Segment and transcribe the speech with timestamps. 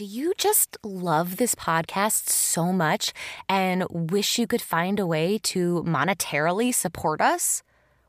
[0.00, 3.12] Do you just love this podcast so much
[3.50, 7.62] and wish you could find a way to monetarily support us?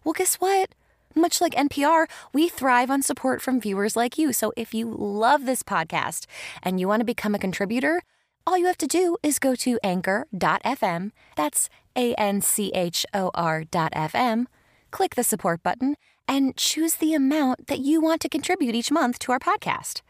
[0.05, 0.69] Well, guess what?
[1.15, 4.31] Much like NPR, we thrive on support from viewers like you.
[4.31, 6.27] So if you love this podcast
[6.63, 8.01] and you want to become a contributor,
[8.47, 11.11] all you have to do is go to anchor.fm.
[11.35, 14.45] That's A N C H O R.fm.
[14.91, 19.19] Click the support button and choose the amount that you want to contribute each month
[19.19, 20.01] to our podcast.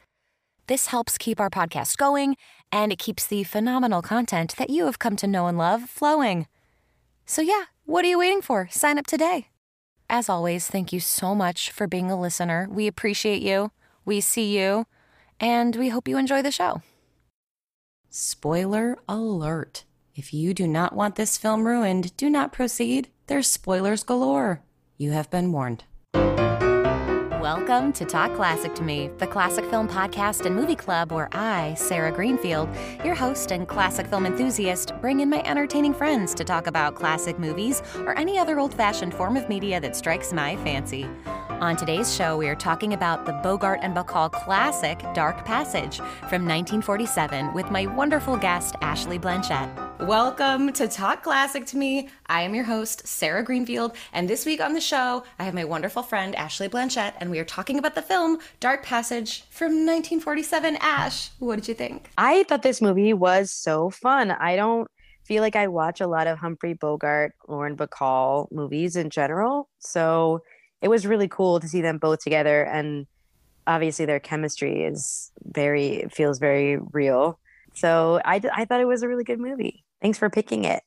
[0.72, 2.38] This helps keep our podcast going,
[2.71, 6.48] and it keeps the phenomenal content that you have come to know and love flowing.
[7.25, 8.70] So, yeah, what are you waiting for?
[8.71, 9.50] Sign up today.
[10.10, 12.70] As always, thank you so much for being a listener.
[12.71, 13.71] We appreciate you,
[14.06, 14.86] we see you,
[15.42, 16.82] and we hope you enjoy the show.
[18.10, 19.84] Spoiler alert.
[20.15, 23.10] If you do not want this film ruined, do not proceed.
[23.28, 24.64] There's spoilers galore.
[24.98, 25.84] You have been warned.
[27.41, 31.73] Welcome to Talk Classic to Me, the classic film podcast and movie club where I,
[31.73, 32.69] Sarah Greenfield,
[33.03, 37.39] your host and classic film enthusiast, bring in my entertaining friends to talk about classic
[37.39, 41.09] movies or any other old fashioned form of media that strikes my fancy.
[41.50, 46.45] On today's show, we are talking about the Bogart and Bacall classic Dark Passage from
[46.45, 49.92] 1947 with my wonderful guest, Ashley Blanchett.
[50.00, 52.09] Welcome to Talk Classic to Me.
[52.26, 55.64] I am your host, Sarah Greenfield, and this week on the show, I have my
[55.64, 60.78] wonderful friend, Ashley Blanchett, and we are talking about the film Dark Passage from 1947.
[60.82, 62.12] Ash, what did you think?
[62.18, 64.32] I thought this movie was so fun.
[64.32, 64.88] I don't
[65.23, 69.70] feel like I watch a lot of Humphrey Bogart, Lauren Bacall movies in general.
[69.80, 70.42] So
[70.82, 73.08] it was really cool to see them both together and
[73.68, 77.40] obviously their chemistry is very feels very real
[77.73, 80.82] so I, I thought it was a really good movie thanks for picking it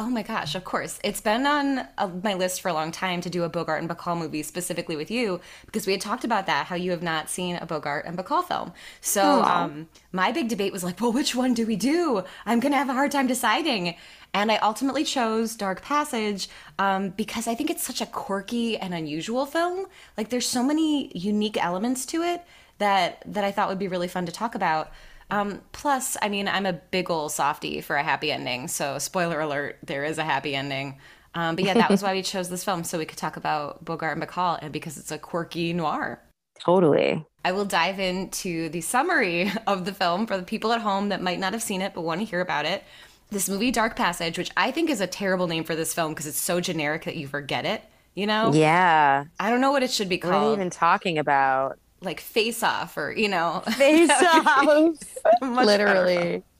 [0.00, 0.98] Oh my gosh, of course.
[1.04, 3.90] It's been on uh, my list for a long time to do a Bogart and
[3.90, 7.28] Bacall movie specifically with you because we had talked about that, how you have not
[7.28, 8.72] seen a Bogart and Bacall film.
[9.02, 12.24] So um, my big debate was like, well, which one do we do?
[12.46, 13.94] I'm going to have a hard time deciding.
[14.32, 16.48] And I ultimately chose Dark Passage
[16.78, 19.84] um, because I think it's such a quirky and unusual film.
[20.16, 22.42] Like there's so many unique elements to it
[22.78, 24.92] that that I thought would be really fun to talk about.
[25.30, 28.68] Um, plus, I mean, I'm a big ol' softy for a happy ending.
[28.68, 30.98] So, spoiler alert, there is a happy ending.
[31.34, 33.84] Um, but yeah, that was why we chose this film so we could talk about
[33.84, 36.20] Bogart and Bacall, and because it's a quirky noir.
[36.58, 37.24] Totally.
[37.44, 41.22] I will dive into the summary of the film for the people at home that
[41.22, 42.84] might not have seen it but want to hear about it.
[43.30, 46.26] This movie, Dark Passage, which I think is a terrible name for this film because
[46.26, 47.82] it's so generic that you forget it.
[48.14, 48.52] You know?
[48.52, 49.24] Yeah.
[49.38, 50.34] I don't know what it should be called.
[50.34, 51.78] What are you even talking about?
[52.02, 53.62] Like face off or you know.
[53.76, 54.96] Face off.
[55.42, 56.42] literally.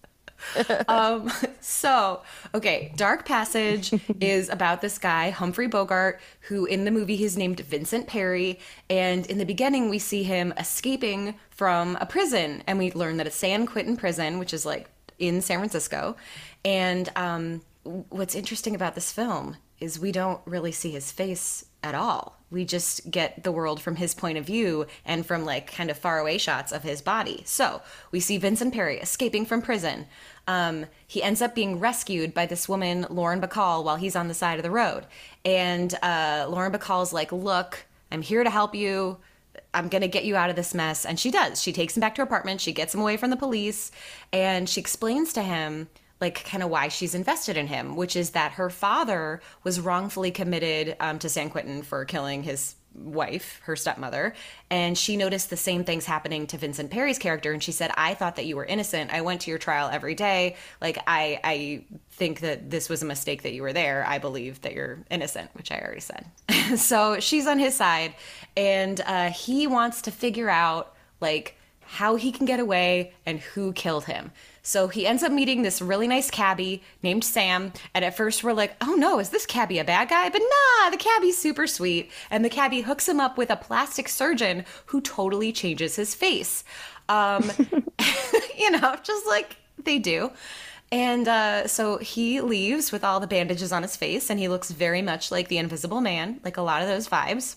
[0.89, 1.31] Um
[1.61, 2.23] so
[2.55, 6.19] okay dark passage is about this guy humphrey bogart
[6.49, 8.59] who in the movie he's named vincent perry.
[8.89, 12.63] And in the beginning we see him escaping from a prison.
[12.67, 16.17] And we learn that it's san quentin prison which is like in san francisco.
[16.65, 21.95] And um what's interesting about this film is we don't really see his face at
[21.95, 22.40] all.
[22.51, 25.97] We just get the world from his point of view and from like kind of
[25.97, 27.43] faraway shots of his body.
[27.45, 30.07] So we see Vincent Perry escaping from prison.
[30.49, 34.35] Um, he ends up being rescued by this woman, Lauren Bacall, while he's on the
[34.35, 35.07] side of the road.
[35.45, 39.19] And uh, Lauren Bacall's like, Look, I'm here to help you.
[39.73, 41.07] I'm going to get you out of this mess.
[41.07, 41.63] And she does.
[41.63, 42.61] She takes him back to her apartment.
[42.61, 43.93] She gets him away from the police.
[44.33, 45.89] And she explains to him
[46.21, 50.31] like kind of why she's invested in him, which is that her father was wrongfully
[50.31, 54.35] committed um, to San Quentin for killing his wife, her stepmother,
[54.69, 58.15] and she noticed the same things happening to Vincent Perry's character and she said, "I
[58.15, 59.13] thought that you were innocent.
[59.13, 60.57] I went to your trial every day.
[60.81, 64.05] Like I I think that this was a mistake that you were there.
[64.07, 66.27] I believe that you're innocent," which I already said.
[66.77, 68.15] so, she's on his side
[68.57, 73.73] and uh, he wants to figure out like how he can get away and who
[73.73, 74.33] killed him.
[74.63, 77.73] So he ends up meeting this really nice cabbie named Sam.
[77.95, 80.29] And at first we're like, oh no, is this cabbie a bad guy?
[80.29, 82.11] But nah, the cabbie's super sweet.
[82.31, 86.65] And the cabbie hooks him up with a plastic surgeon who totally changes his face.
[87.09, 87.51] Um,
[88.59, 90.31] you know, just like they do.
[90.93, 94.73] And uh, so he leaves with all the bandages on his face, and he looks
[94.73, 97.55] very much like the Invisible Man, like a lot of those vibes.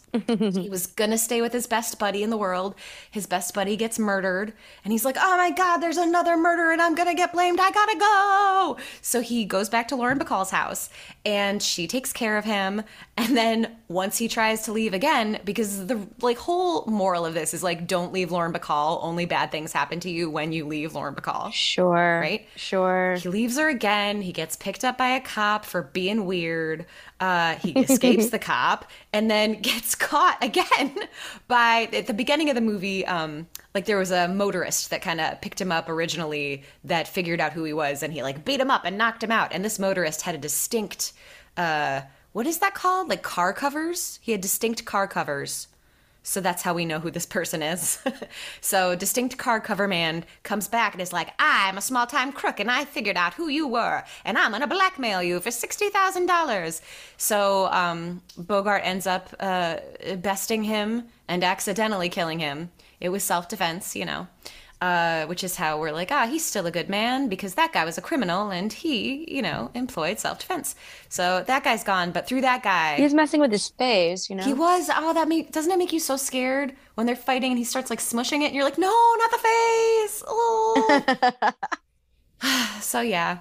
[0.62, 2.76] he was gonna stay with his best buddy in the world.
[3.10, 4.54] His best buddy gets murdered,
[4.84, 7.60] and he's like, "Oh my God, there's another murder, and I'm gonna get blamed.
[7.60, 10.92] I gotta go." So he goes back to Lauren Bacall's house,
[11.26, 12.84] and she takes care of him.
[13.18, 17.56] And then once he tries to leave again, because the like whole moral of this
[17.56, 19.00] is like, don't leave Lauren Bacall.
[19.02, 21.52] Only bad things happen to you when you leave Lauren Bacall.
[21.52, 22.20] Sure.
[22.20, 22.48] Right.
[22.56, 24.22] Sure he leaves her again.
[24.22, 26.86] He gets picked up by a cop for being weird.
[27.22, 30.94] Uh, he escapes the cop and then gets caught again
[31.48, 33.06] by at the beginning of the movie.
[33.06, 37.40] Um, like there was a motorist that kind of picked him up originally that figured
[37.40, 39.54] out who he was and he like beat him up and knocked him out.
[39.54, 41.14] And this motorist had a distinct,
[41.56, 42.02] uh,
[42.34, 43.08] what is that called?
[43.08, 44.20] Like car covers.
[44.22, 45.68] He had distinct car covers
[46.24, 48.00] so that's how we know who this person is.
[48.62, 52.60] so, distinct car cover man comes back and is like, I'm a small time crook
[52.60, 56.82] and I figured out who you were and I'm to blackmail you for $60,000.
[57.18, 59.78] So, um, Bogart ends up uh,
[60.18, 62.72] besting him and accidentally killing him.
[63.02, 64.28] It was self defense, you know
[64.84, 67.86] uh, which is how we're like, ah, he's still a good man because that guy
[67.86, 70.76] was a criminal and he, you know, employed self defense.
[71.08, 74.36] So that guy's gone, but through that guy, he was messing with his face, you
[74.36, 74.44] know.
[74.44, 74.90] He was.
[74.94, 77.90] Oh, that make doesn't it make you so scared when they're fighting and he starts
[77.90, 80.24] like smushing it and you're like, no, not the face.
[80.28, 81.54] Oh.
[82.82, 83.38] so yeah,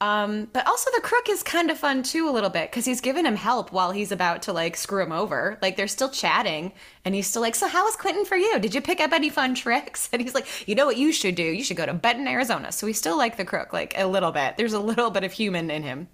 [0.00, 3.00] um, but also the crook is kind of fun too a little bit because he's
[3.00, 5.56] giving him help while he's about to like screw him over.
[5.62, 6.72] Like they're still chatting
[7.04, 8.58] and he's still like, "So how was Quentin for you?
[8.58, 11.36] Did you pick up any fun tricks?" And he's like, "You know what you should
[11.36, 11.42] do?
[11.42, 14.32] You should go to Benton, Arizona." So we still like the crook like a little
[14.32, 14.56] bit.
[14.56, 16.08] There's a little bit of human in him.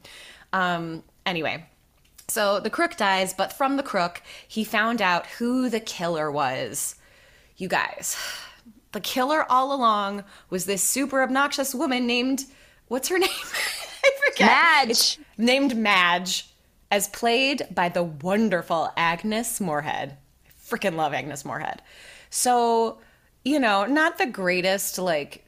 [0.52, 1.64] Um, anyway,
[2.28, 6.96] so the crook dies, but from the crook, he found out who the killer was.
[7.56, 8.16] You guys,
[8.92, 12.44] the killer all along was this super obnoxious woman named
[12.90, 13.30] what's her name?
[13.30, 14.46] I forget.
[14.46, 14.90] Madge.
[14.90, 16.50] It's named Madge,
[16.90, 20.16] as played by the wonderful Agnes Moorehead.
[20.46, 21.80] I freaking love Agnes Moorehead.
[22.28, 22.98] So,
[23.44, 25.46] you know, not the greatest like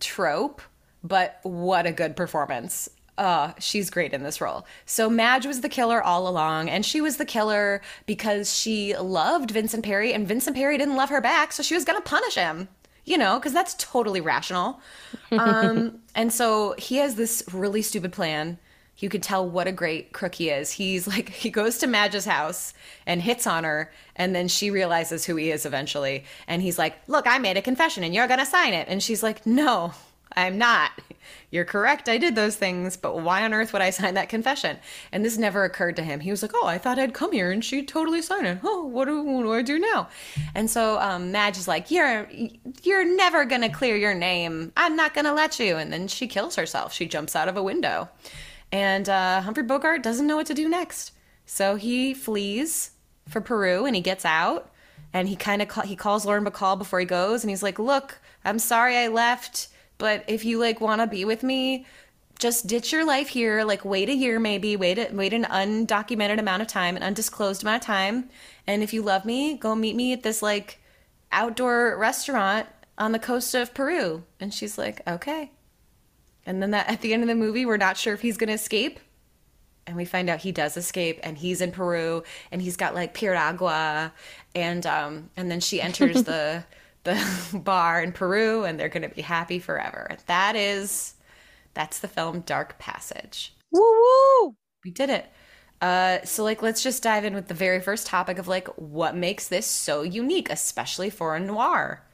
[0.00, 0.62] trope,
[1.04, 2.88] but what a good performance.
[3.18, 4.64] Uh, she's great in this role.
[4.86, 9.50] So Madge was the killer all along, and she was the killer because she loved
[9.50, 12.68] Vincent Perry, and Vincent Perry didn't love her back, so she was gonna punish him
[13.08, 14.80] you know, because that's totally rational.
[15.32, 18.58] Um, and so he has this really stupid plan.
[18.98, 20.72] You could tell what a great crook he is.
[20.72, 22.74] He's like, he goes to Madge's house
[23.06, 26.24] and hits on her, and then she realizes who he is eventually.
[26.46, 28.88] And he's like, Look, I made a confession and you're going to sign it.
[28.88, 29.92] And she's like, No,
[30.46, 30.92] I'm not.
[31.50, 32.08] You're correct.
[32.08, 34.78] I did those things, but why on earth would I sign that confession?
[35.12, 36.20] And this never occurred to him.
[36.20, 38.58] He was like, "Oh, I thought I'd come here and she'd totally sign it.
[38.62, 40.08] Oh, what do, what do I do now?"
[40.54, 42.28] And so um, Madge is like, "You're
[42.82, 44.72] you're never gonna clear your name.
[44.76, 46.92] I'm not gonna let you." And then she kills herself.
[46.92, 48.08] She jumps out of a window,
[48.70, 51.12] and uh, Humphrey Bogart doesn't know what to do next.
[51.46, 52.90] So he flees
[53.28, 54.70] for Peru and he gets out
[55.12, 58.20] and he kind of he calls Lauren Bacall before he goes and he's like, "Look,
[58.44, 61.84] I'm sorry I left." But if you like want to be with me,
[62.38, 63.64] just ditch your life here.
[63.64, 67.62] Like wait a year, maybe wait a, wait an undocumented amount of time, an undisclosed
[67.62, 68.30] amount of time.
[68.66, 70.78] And if you love me, go meet me at this like
[71.32, 74.24] outdoor restaurant on the coast of Peru.
[74.40, 75.50] And she's like, okay.
[76.46, 78.52] And then that at the end of the movie, we're not sure if he's gonna
[78.52, 79.00] escape.
[79.86, 82.22] And we find out he does escape, and he's in Peru,
[82.52, 84.12] and he's got like piragua,
[84.54, 86.62] and um, and then she enters the
[87.08, 90.16] the bar in Peru and they're going to be happy forever.
[90.26, 91.14] That is,
[91.74, 93.54] that's the film Dark Passage.
[93.70, 94.56] Woo woo!
[94.84, 95.26] We did it.
[95.80, 99.16] Uh, so like, let's just dive in with the very first topic of like, what
[99.16, 102.04] makes this so unique, especially for a noir?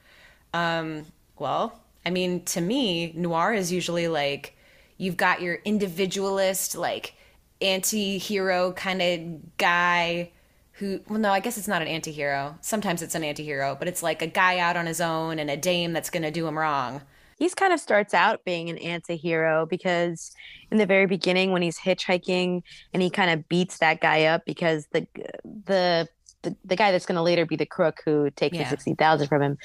[0.53, 1.05] Um,
[1.37, 4.55] well, I mean, to me, noir is usually like,
[4.97, 7.15] you've got your individualist, like,
[7.61, 10.31] anti-hero kind of guy
[10.77, 12.57] who well no i guess it's not an anti-hero.
[12.61, 15.57] Sometimes it's an anti-hero but it's like a guy out on his own and a
[15.57, 17.01] dame that's going to do him wrong.
[17.37, 20.31] He's kind of starts out being an anti-hero because
[20.71, 24.45] in the very beginning when he's hitchhiking and he kind of beats that guy up
[24.45, 25.07] because the
[25.43, 26.07] the
[26.43, 28.63] the, the guy that's going to later be the crook who takes yeah.
[28.63, 29.57] the 60,000 from him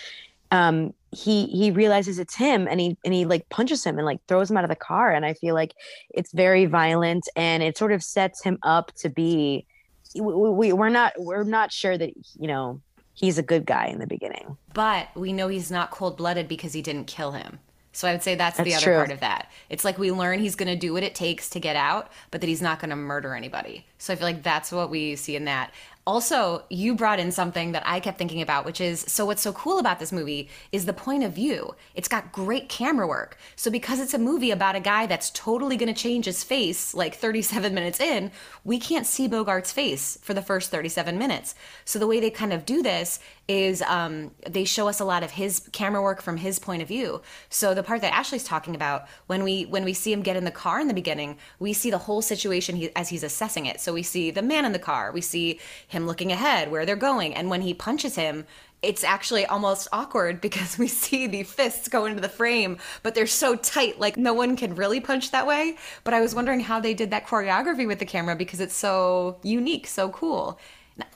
[0.50, 4.20] um he he realizes it's him and he and he like punches him and like
[4.26, 5.12] throws him out of the car.
[5.12, 5.74] And i feel like
[6.10, 9.66] it's very violent and it sort of sets him up to be
[10.14, 12.80] we, we are not we're not sure that you know
[13.14, 14.56] he's a good guy in the beginning.
[14.72, 17.58] But we know he's not cold blooded because he didn't kill him.
[17.92, 18.94] So I would say that's, that's the other true.
[18.94, 19.50] part of that.
[19.68, 22.40] It's like we learn he's going to do what it takes to get out, but
[22.40, 23.84] that he's not going to murder anybody.
[23.98, 25.72] So I feel like that's what we see in that.
[26.06, 29.52] Also, you brought in something that I kept thinking about, which is so what's so
[29.52, 31.74] cool about this movie is the point of view.
[31.94, 33.36] It's got great camera work.
[33.54, 36.94] So, because it's a movie about a guy that's totally going to change his face
[36.94, 38.32] like 37 minutes in,
[38.64, 41.54] we can't see Bogart's face for the first 37 minutes.
[41.84, 45.24] So, the way they kind of do this is um, they show us a lot
[45.24, 47.20] of his camera work from his point of view.
[47.48, 50.44] So, the part that Ashley's talking about, when we when we see him get in
[50.44, 53.80] the car in the beginning, we see the whole situation he, as he's assessing it.
[53.80, 56.94] So, we see the man in the car, we see him looking ahead, where they're
[56.94, 57.34] going.
[57.34, 58.46] And when he punches him,
[58.82, 63.26] it's actually almost awkward because we see the fists go into the frame, but they're
[63.26, 65.76] so tight, like no one can really punch that way.
[66.04, 69.38] But I was wondering how they did that choreography with the camera because it's so
[69.42, 70.60] unique, so cool.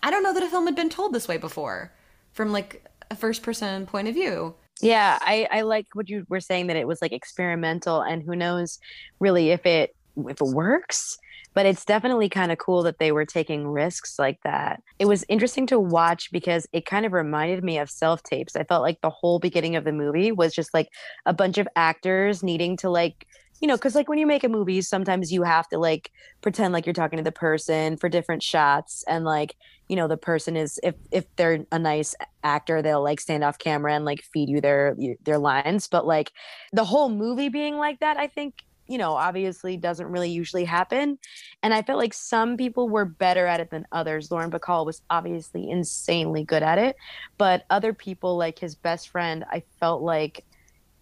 [0.03, 1.93] I don't know that a film had been told this way before
[2.35, 4.55] from like a first person point of view.
[4.81, 8.37] Yeah, I, I like what you were saying that it was like experimental and who
[8.37, 8.79] knows
[9.21, 11.17] really if it if it works
[11.55, 14.83] but it's definitely kind of cool that they were taking risks like that.
[14.99, 18.57] It was interesting to watch because it kind of reminded me of self tapes.
[18.57, 20.89] I felt like the whole beginning of the movie was just like
[21.25, 23.27] a bunch of actors needing to like
[23.65, 26.75] you know, because like when you make a movie, sometimes you have to like pretend
[26.75, 29.57] like you're talking to the person for different shots, and like
[29.89, 33.57] you know, the person is if if they're a nice actor, they'll like stand off
[33.57, 35.89] camera and like feed you their their lines.
[35.89, 36.31] But like
[36.75, 38.57] the whole movie being like that, I think
[38.87, 41.19] you know, obviously doesn't really usually happen.
[41.63, 44.31] And I felt like some people were better at it than others.
[44.31, 46.97] Lauren Bacall was obviously insanely good at it,
[47.39, 50.45] but other people, like his best friend, I felt like,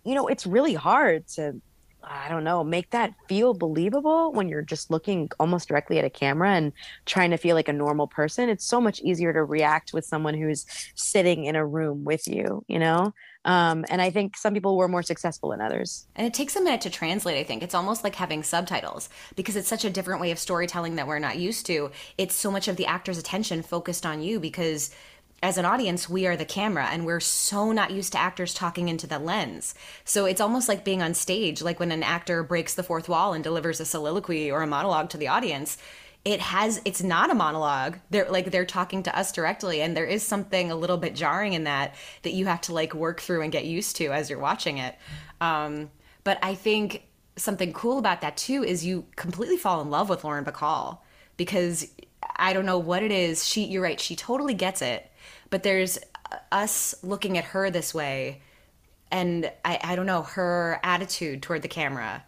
[0.05, 1.61] you know, it's really hard to,
[2.05, 6.11] I don't know, make that feel believable when you're just looking almost directly at a
[6.11, 6.73] camera and
[7.07, 8.49] trying to feel like a normal person.
[8.49, 12.65] It's so much easier to react with someone who's sitting in a room with you,
[12.69, 13.15] you know?
[13.45, 16.07] Um, and I think some people were more successful than others.
[16.15, 17.63] And it takes a minute to translate, I think.
[17.63, 21.19] It's almost like having subtitles because it's such a different way of storytelling that we're
[21.19, 21.91] not used to.
[22.19, 24.91] It's so much of the actor's attention focused on you because
[25.43, 28.89] as an audience, we are the camera and we're so not used to actors talking
[28.89, 29.75] into the lens.
[30.05, 33.33] So it's almost like being on stage, like when an actor breaks the fourth wall
[33.33, 35.79] and delivers a soliloquy or a monologue to the audience
[36.25, 37.99] it has it's not a monologue.
[38.11, 41.53] They're like they're talking to us directly and there is something a little bit jarring
[41.53, 44.39] in that that you have to like work through and get used to as you're
[44.39, 44.95] watching it.
[45.41, 45.91] Um,
[46.25, 47.05] but i think
[47.37, 50.99] something cool about that too is you completely fall in love with lauren bacall
[51.37, 51.89] because
[52.37, 53.47] i don't know what it is.
[53.47, 55.11] She you're right she totally gets it
[55.53, 55.99] but there's
[56.51, 58.41] us looking at her this way
[59.13, 62.25] and i, I don't know her attitude toward the camera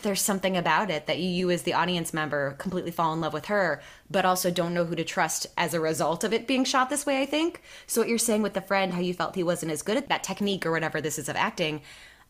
[0.00, 3.46] there's something about it that you as the audience member completely fall in love with
[3.46, 6.88] her but also don't know who to trust as a result of it being shot
[6.88, 7.60] this way i think.
[7.86, 10.08] So what you're saying with the friend how you felt he wasn't as good at
[10.08, 11.82] that technique or whatever this is of acting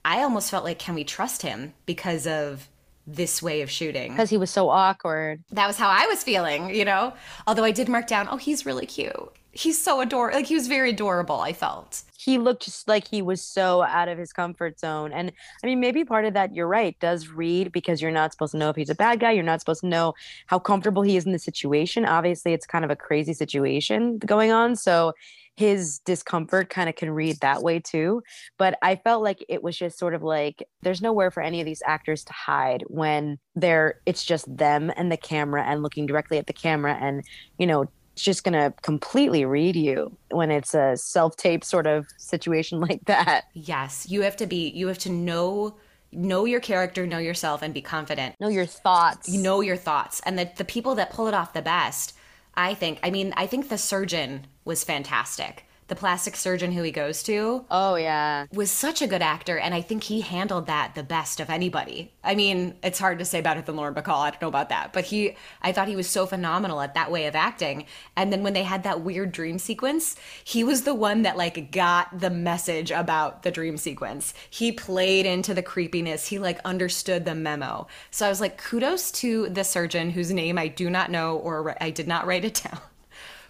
[0.04, 2.68] i almost felt like can we trust him because of
[3.04, 4.12] this way of shooting?
[4.12, 5.42] Because he was so awkward.
[5.50, 7.12] That was how i was feeling you know?
[7.46, 10.66] Although i did mark down oh he's really cute he's so adorable like he was
[10.66, 14.78] very adorable i felt he looked just like he was so out of his comfort
[14.78, 15.12] zone.
[15.12, 15.32] And
[15.62, 18.58] I mean, maybe part of that, you're right, does read because you're not supposed to
[18.58, 19.32] know if he's a bad guy.
[19.32, 20.14] You're not supposed to know
[20.46, 22.04] how comfortable he is in the situation.
[22.04, 24.76] Obviously, it's kind of a crazy situation going on.
[24.76, 25.14] So
[25.56, 28.22] his discomfort kind of can read that way too.
[28.56, 31.66] But I felt like it was just sort of like there's nowhere for any of
[31.66, 36.38] these actors to hide when they're it's just them and the camera and looking directly
[36.38, 37.24] at the camera and,
[37.58, 37.86] you know,
[38.22, 43.44] just going to completely read you when it's a self-tape sort of situation like that.
[43.52, 45.76] Yes, you have to be you have to know
[46.14, 48.38] know your character, know yourself and be confident.
[48.38, 49.28] Know your thoughts.
[49.28, 50.20] You know your thoughts.
[50.24, 52.14] And the the people that pull it off the best,
[52.54, 56.90] I think, I mean, I think the surgeon was fantastic the plastic surgeon who he
[56.90, 57.66] goes to.
[57.70, 58.46] Oh, yeah.
[58.54, 59.58] Was such a good actor.
[59.58, 62.14] And I think he handled that the best of anybody.
[62.24, 64.20] I mean, it's hard to say better than Lauren Bacall.
[64.20, 64.94] I don't know about that.
[64.94, 67.84] But he, I thought he was so phenomenal at that way of acting.
[68.16, 71.70] And then when they had that weird dream sequence, he was the one that like
[71.70, 74.32] got the message about the dream sequence.
[74.48, 76.26] He played into the creepiness.
[76.26, 77.86] He like understood the memo.
[78.10, 81.76] So I was like, kudos to the surgeon whose name I do not know or
[81.82, 82.80] I did not write it down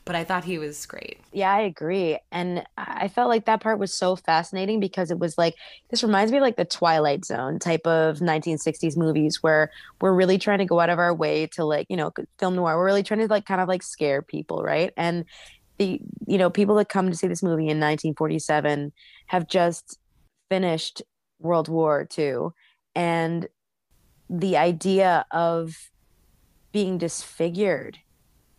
[0.05, 1.21] but I thought he was great.
[1.33, 2.19] Yeah, I agree.
[2.33, 5.55] And I felt like that part was so fascinating because it was like,
[5.91, 10.39] this reminds me of like the Twilight Zone type of 1960s movies where we're really
[10.39, 12.77] trying to go out of our way to like, you know, film noir.
[12.77, 14.93] We're really trying to like kind of like scare people, right?
[14.97, 15.25] And
[15.79, 18.93] the, you know, people that come to see this movie in 1947
[19.27, 19.99] have just
[20.49, 21.03] finished
[21.39, 22.49] World War II.
[22.97, 23.49] And
[24.29, 25.91] the idea of
[26.73, 27.99] being disfigured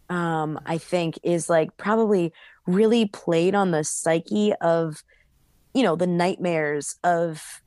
[0.10, 2.34] um, I think is like probably
[2.68, 5.04] really played on the psyche of,
[5.74, 7.62] you know, the nightmares of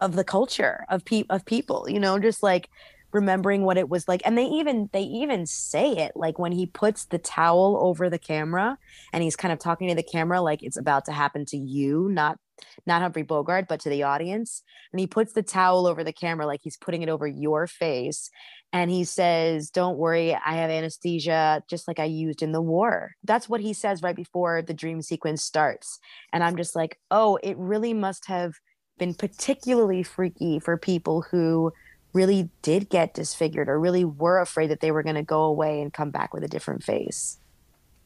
[0.00, 2.68] of the culture of pe- of people, you know, just like
[3.12, 6.66] remembering what it was like and they even they even say it like when he
[6.66, 8.76] puts the towel over the camera
[9.12, 12.08] and he's kind of talking to the camera like it's about to happen to you
[12.10, 12.38] not
[12.86, 14.62] not Humphrey Bogart but to the audience
[14.92, 18.30] and he puts the towel over the camera like he's putting it over your face
[18.72, 23.12] and he says, Don't worry, I have anesthesia just like I used in the war.
[23.24, 25.98] That's what he says right before the dream sequence starts.
[26.32, 28.54] And I'm just like, Oh, it really must have
[28.98, 31.72] been particularly freaky for people who
[32.12, 35.80] really did get disfigured or really were afraid that they were going to go away
[35.80, 37.38] and come back with a different face.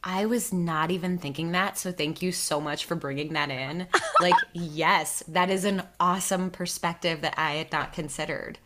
[0.05, 1.79] I was not even thinking that.
[1.79, 3.87] So thank you so much for bringing that in.
[4.21, 8.59] Like, yes, that is an awesome perspective that I had not considered.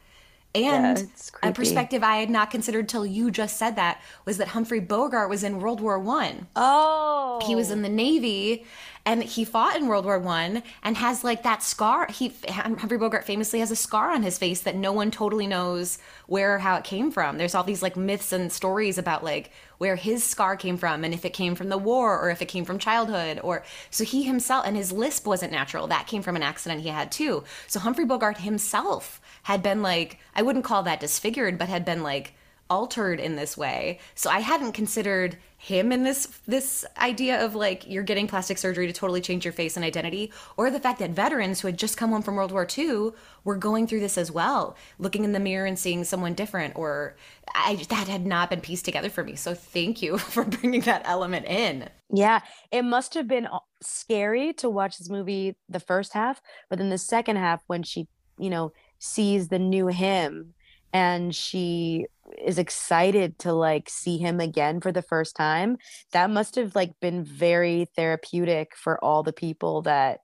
[0.55, 4.49] And Yeah, a perspective I had not considered till you just said that was that
[4.49, 6.47] Humphrey Bogart was in World War One.
[6.57, 8.67] Oh, He was in the Navy
[9.07, 12.09] and he fought in World War One and has like that scar.
[12.11, 15.99] He Humphrey Bogart famously has a scar on his face that no one totally knows
[16.27, 17.39] where or how it came from.
[17.39, 21.15] There's all these like myths and stories about like where his scar came from and
[21.15, 24.25] if it came from the war or if it came from childhood or so he
[24.25, 25.87] himself and his lisp wasn't natural.
[25.87, 27.45] That came from an accident he had too.
[27.69, 32.03] So Humphrey Bogart himself had been like I wouldn't call that disfigured, but had been
[32.03, 32.35] like
[32.69, 33.99] altered in this way.
[34.15, 38.87] So I hadn't considered him in this this idea of like you're getting plastic surgery
[38.87, 41.97] to totally change your face and identity or the fact that veterans who had just
[41.97, 43.11] come home from World War II
[43.43, 47.17] were going through this as well, looking in the mirror and seeing someone different or
[47.55, 49.37] I that had not been pieced together for me.
[49.37, 51.89] So thank you for bringing that element in.
[52.13, 53.49] Yeah, it must have been
[53.83, 58.07] scary to watch this movie the first half, but then the second half when she,
[58.39, 60.55] you know, sees the new him
[60.97, 62.07] and she
[62.43, 65.77] is excited to like see him again for the first time,
[66.13, 70.21] that must have like been very therapeutic for all the people that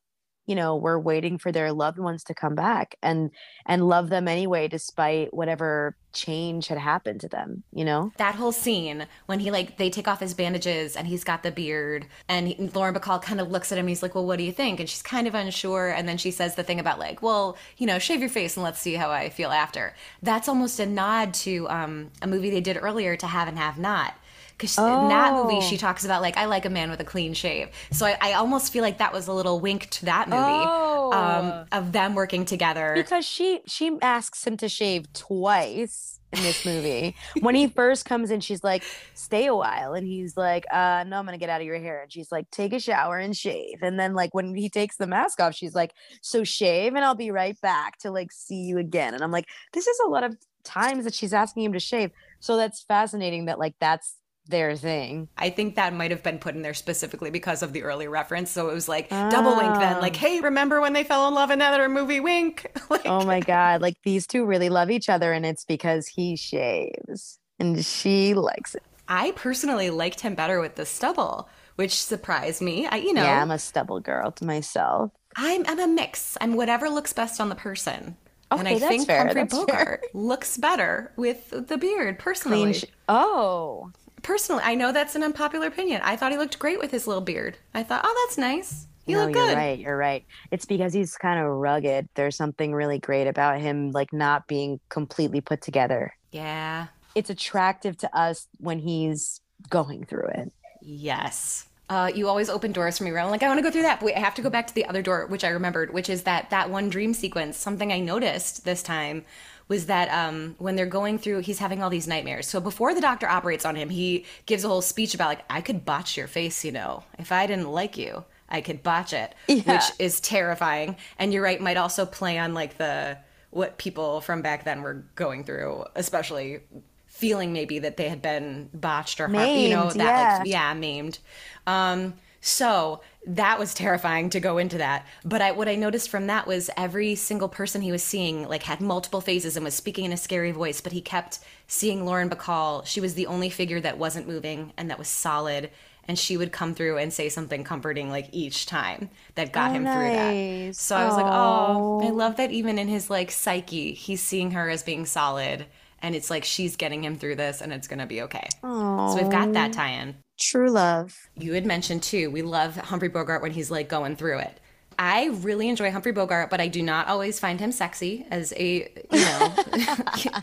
[0.46, 3.30] you know were waiting for their loved ones to come back and
[3.66, 8.12] and love them anyway despite whatever change had happened to them you know?
[8.18, 11.50] That whole scene when he like they take off his bandages and he's got the
[11.50, 14.44] beard and he, Lauren Bacall kind of looks at him he's like well what do
[14.44, 14.78] you think?
[14.78, 17.86] And she's kind of unsure and then she says the thing about like well you
[17.86, 19.94] know shave your face and let's see how I feel after.
[20.22, 23.78] That's almost a nod to um, a movie they did earlier to have and have
[23.78, 24.14] not
[24.62, 25.60] because in that movie Oh.
[25.60, 28.32] she talks about like I like a man with a clean shave so I, I
[28.34, 31.12] almost feel like that was a little wink to that movie Oh.
[31.12, 36.64] um, of them working together because she she asks him to shave twice in this
[36.64, 37.14] movie.
[37.40, 41.18] when he first comes in, she's like, "Stay a while," and he's like, "Uh, no,
[41.18, 43.82] I'm gonna get out of your hair." And she's like, "Take a shower and shave."
[43.82, 45.92] And then like when he takes the mask off, she's like,
[46.22, 49.46] "So shave, and I'll be right back to like see you again." And I'm like,
[49.74, 52.12] this is a lot of times that she's asking him to shave.
[52.40, 54.14] So that's fascinating that like that's
[54.46, 55.28] their thing.
[55.36, 58.50] I think that might have been put in there specifically because of the early reference.
[58.50, 60.00] So it was like double wink then.
[60.00, 60.18] Like, ah.
[60.18, 62.20] hey, remember when they fell in love in that other movie?
[62.20, 62.70] Wink.
[62.90, 66.36] like, Oh my god, like these two really love each other, and it's because he
[66.36, 68.82] shaves and she likes it.
[69.08, 72.86] I personally liked him better with the stubble, which surprised me.
[72.86, 75.10] I, you know, Yeah, I'm a stubble girl to myself.
[75.36, 76.36] I'm, I'm a mix.
[76.40, 78.16] I'm whatever looks best on the person.
[78.56, 79.66] and I Okay, that's think fair, Humphrey that's fair.
[79.66, 82.72] Bogart looks better with the beard, personally.
[82.74, 86.00] Sh- oh, personally, I know that's an unpopular opinion.
[86.02, 87.58] I thought he looked great with his little beard.
[87.74, 88.86] I thought, oh, that's nice.
[89.06, 89.56] You no, look you're good.
[89.56, 89.78] right.
[89.78, 90.24] You're right.
[90.50, 92.08] It's because he's kind of rugged.
[92.14, 96.14] There's something really great about him, like not being completely put together.
[96.30, 96.86] Yeah.
[97.14, 100.52] It's attractive to us when he's going through it.
[100.80, 101.66] Yes.
[101.88, 103.30] Uh, you always open doors for me, Ron.
[103.30, 104.74] Like I want to go through that, but wait, I have to go back to
[104.74, 107.56] the other door, which I remembered, which is that that one dream sequence.
[107.58, 109.24] Something I noticed this time
[109.72, 112.46] was that um, when they're going through, he's having all these nightmares.
[112.46, 115.62] So before the doctor operates on him, he gives a whole speech about like, I
[115.62, 119.34] could botch your face, you know, if I didn't like you, I could botch it,
[119.48, 119.62] Yeah.
[119.72, 120.96] which is terrifying.
[121.18, 123.16] And you're right, might also play on like the
[123.50, 126.60] what people from back then were going through, especially
[127.06, 130.70] feeling maybe that they had been botched or harmed, you know that like yeah.
[130.70, 131.18] yeah maimed
[131.66, 135.06] um so that was terrifying to go into that.
[135.24, 138.64] But i what i noticed from that was every single person he was seeing like
[138.64, 142.28] had multiple faces and was speaking in a scary voice but he kept seeing lauren
[142.28, 142.84] bacall.
[142.84, 145.70] She was the only figure that wasn't moving and that was solid
[146.08, 149.74] and she would come through and say something comforting like each time that got Oh,
[149.74, 150.32] him through that.
[150.34, 150.80] nice.
[150.80, 154.50] so i was like oh i love that even in his like psyche he's seeing
[154.50, 155.66] her as being solid
[156.00, 158.48] and it's like she's getting him through this and it's gonna be okay.
[158.60, 161.16] So we've got that tie-in True love.
[161.36, 164.58] you had mentioned too, we love Humphrey Bogart when he's like going through it.
[164.98, 168.92] I really enjoy Humphrey Bogart, but I do not always find him sexy as a,
[169.10, 169.54] you know,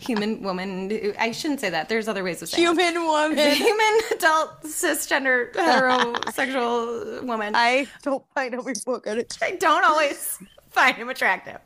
[0.02, 1.14] human woman.
[1.18, 1.88] I shouldn't say that.
[1.88, 2.66] There's other ways of saying it.
[2.66, 3.38] Human woman.
[3.54, 7.54] Human, adult, cisgender, heterosexual woman.
[7.54, 9.38] I don't find Humphrey Bogart.
[9.42, 10.38] I don't always
[10.70, 11.58] find him attractive.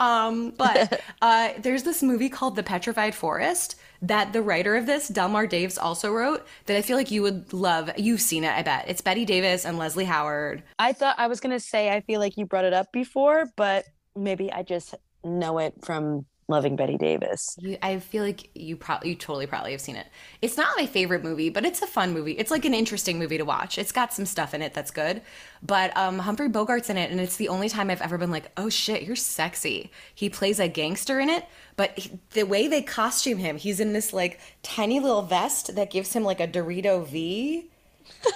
[0.00, 5.08] Um, but uh, there's this movie called The Petrified Forest that the writer of this,
[5.08, 7.90] Delmar Daves, also wrote that I feel like you would love.
[7.96, 8.86] You've seen it, I bet.
[8.88, 10.62] It's Bette Davis and Leslie Howard.
[10.78, 13.86] I thought I was gonna say I feel like you brought it up before, but
[14.16, 17.56] maybe I just know it from loving Bette Davis.
[17.56, 20.08] You, I feel like you probably, you totally probably have seen it.
[20.42, 22.32] It's not my favorite movie, but it's a fun movie.
[22.32, 23.78] It's like an interesting movie to watch.
[23.78, 25.22] It's got some stuff in it that's good.
[25.62, 28.50] But um, Humphrey Bogart's in it, and it's the only time I've ever been like,
[28.56, 29.92] oh shit, you're sexy.
[30.14, 33.92] He plays a gangster in it, but he- the way they costume him, he's in
[33.92, 37.70] this like tiny little vest that gives him like a Dorito V.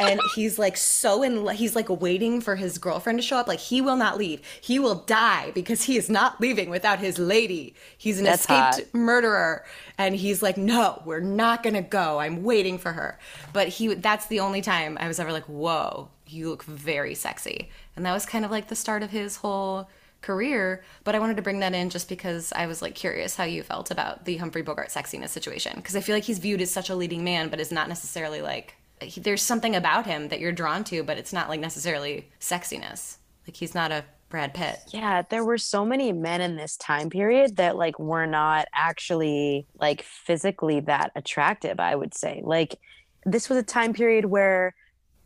[0.00, 3.48] and he's like so in he's like waiting for his girlfriend to show up.
[3.48, 4.40] Like he will not leave.
[4.60, 7.74] He will die because he is not leaving without his lady.
[7.96, 8.94] He's an That's escaped hot.
[8.94, 9.64] murderer.
[9.96, 12.18] And he's like no we're not gonna go.
[12.18, 13.18] I'm waiting for her.
[13.52, 17.70] But he that's the only time i was ever like whoa you look very sexy.
[17.96, 19.88] And that was kind of like the start of his whole
[20.20, 20.82] career.
[21.04, 23.62] But i wanted to bring that in just because i was like curious how you
[23.62, 25.74] felt about the humphrey bogart sexiness situation.
[25.76, 28.42] Because i feel like he's viewed as such a leading man but is not necessarily
[28.42, 32.28] like he, there's something about him that you're drawn to but it's not like necessarily
[32.40, 36.76] sexiness like he's not a brad pitt Yeah, there were so many men in this
[36.76, 42.42] time period that like were not actually like physically that attractive, I would say.
[42.44, 42.78] Like
[43.24, 44.74] this was a time period where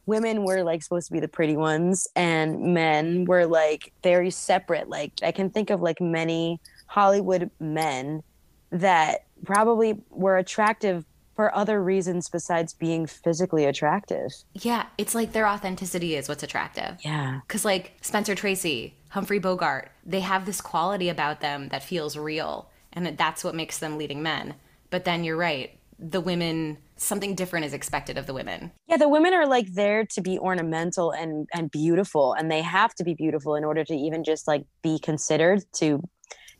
[0.06, 4.88] women were like supposed to be the pretty ones and men were like very separate.
[4.88, 8.22] Like I can think of like many Hollywood men
[8.70, 11.04] that probably were attractive
[11.42, 14.30] for other reasons besides being physically attractive.
[14.54, 17.40] yeah it's like their authenticity is what's attractive Yeah.
[17.46, 22.68] Because, like, Spencer Tracy, Humphrey Bogart, they have this quality about them that feels real.
[22.92, 24.54] And that's what makes them leading men.
[24.90, 25.78] But then you're right.
[25.98, 28.70] The women, something different is expected of the women.
[28.86, 32.94] Yeah, the women are like there to be ornamental and and beautiful, and they have
[32.96, 35.86] to be beautiful in order to even just like be considered to,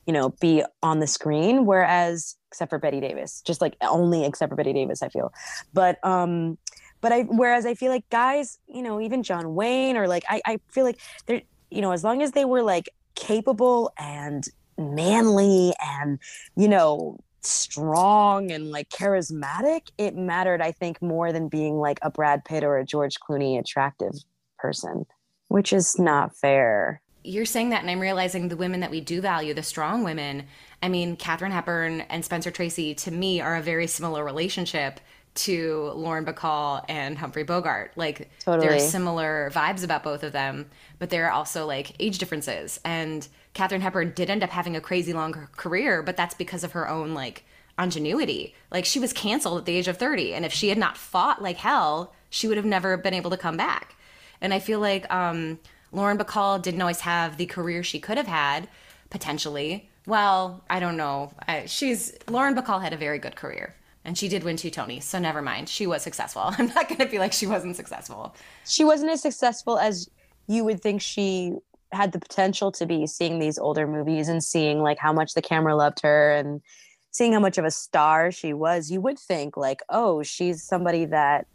[0.07, 1.67] you know, be on the screen.
[1.67, 5.33] Whereas, except for Bette Davis, just like only except for Bette Davis, I feel.
[5.73, 6.59] But um,
[7.01, 10.43] but I whereas I feel like guys, you know, even John Wayne or like I
[10.45, 14.45] I feel like they're you know as long as they were like capable and
[14.79, 16.19] manly and
[16.57, 22.11] you know strong and like charismatic, it mattered, I think, more than being like a
[22.11, 24.13] Brad Pitt or a George Clooney attractive
[24.59, 25.07] person,
[25.49, 27.02] which is not fair.
[27.25, 30.45] You're saying that, and I'm realizing the women that we do value, the strong women.
[30.83, 34.99] I mean, Katharine Hepburn and Spencer Tracy, to me, are a very similar relationship
[35.35, 37.93] to Lauren Bacall and Humphrey Bogart.
[37.97, 38.29] Like,
[38.61, 42.79] there are similar vibes about both of them, but there are also like age differences.
[42.85, 46.73] And Katharine Hepburn did end up having a crazy long career, but that's because of
[46.73, 47.45] her own like
[47.79, 48.55] ingenuity.
[48.71, 51.41] Like, she was canceled at the age of 30, and if she had not fought
[51.41, 53.97] like hell, she would have never been able to come back.
[54.43, 55.61] And I feel like um,
[55.93, 58.69] Lauren Bacall didn't always have the career she could have had,
[59.11, 59.91] potentially.
[60.07, 61.33] Well, I don't know.
[61.47, 63.75] I, she's Lauren Bacall had a very good career,
[64.05, 65.69] and she did win two Tonys, so never mind.
[65.69, 66.43] She was successful.
[66.59, 68.35] I'm not going to be like she wasn't successful.
[68.67, 70.09] She wasn't as successful as
[70.49, 71.55] you would think she
[71.93, 75.43] had the potential to be seeing these older movies and seeing like how much the
[75.43, 76.63] camera loved her and
[77.11, 81.05] seeing how much of a star she was you would think like oh she's somebody
[81.05, 81.47] that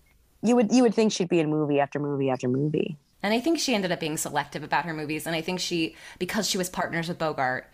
[0.44, 3.40] you would you would think she'd be in movie after movie after movie And I
[3.40, 5.26] think she ended up being selective about her movies.
[5.26, 7.68] And I think she, because she was partners with Bogart,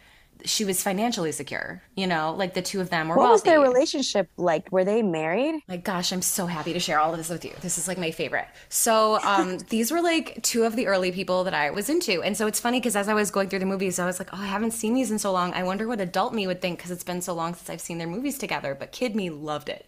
[0.45, 1.81] she was financially secure.
[1.95, 5.01] You know, like the two of them were what was their relationship like were they
[5.01, 7.53] married My gosh, I'm so happy to share all of this with you.
[7.61, 8.47] This is like my favorite.
[8.69, 12.21] So, um, these were like two of the early people that I was into.
[12.21, 14.29] And so it's funny because as I was going through the movies, I was like,
[14.33, 15.53] oh, I haven't seen these in so long.
[15.53, 17.97] I wonder what adult me would think because it's been so long since I've seen
[17.97, 18.75] their movies together.
[18.75, 19.85] But kid me loved it.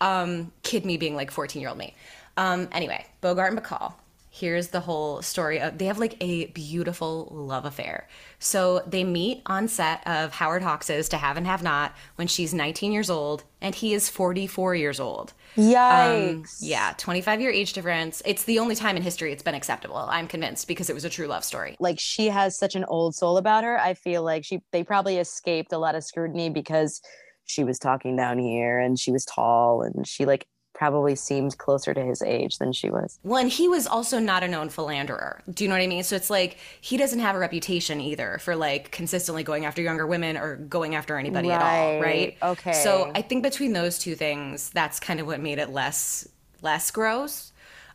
[0.00, 1.94] Um, kid me being like 14 year old me.
[2.36, 3.94] Um, anyway, Bogart and Bacall.
[4.38, 8.06] Here's the whole story of they have like a beautiful love affair.
[8.38, 12.52] So they meet on set of Howard Hawks's To Have and Have Not when she's
[12.52, 15.32] 19 years old and he is 44 years old.
[15.56, 18.20] Um, yikes Yeah, 25 year age difference.
[18.26, 21.10] It's the only time in history it's been acceptable, I'm convinced, because it was a
[21.10, 21.76] true love story.
[21.80, 25.16] like she has such an old soul about her i feel like she they probably
[25.18, 27.00] escaped a lot of scrutiny because
[27.44, 30.46] she was talking down here and she was tall and she like
[30.76, 34.42] probably seemed closer to his age than she was Well, and he was also not
[34.42, 35.40] a known philanderer.
[35.52, 36.02] Do you know what I mean?
[36.04, 40.06] So it's like he doesn't have a reputation either for like consistently going after younger
[40.06, 42.36] women or going after anybody at all, Right, right?
[42.42, 42.72] okay.
[42.74, 46.28] So I think between those two things, that's kind of what made it less
[46.62, 47.52] less gross.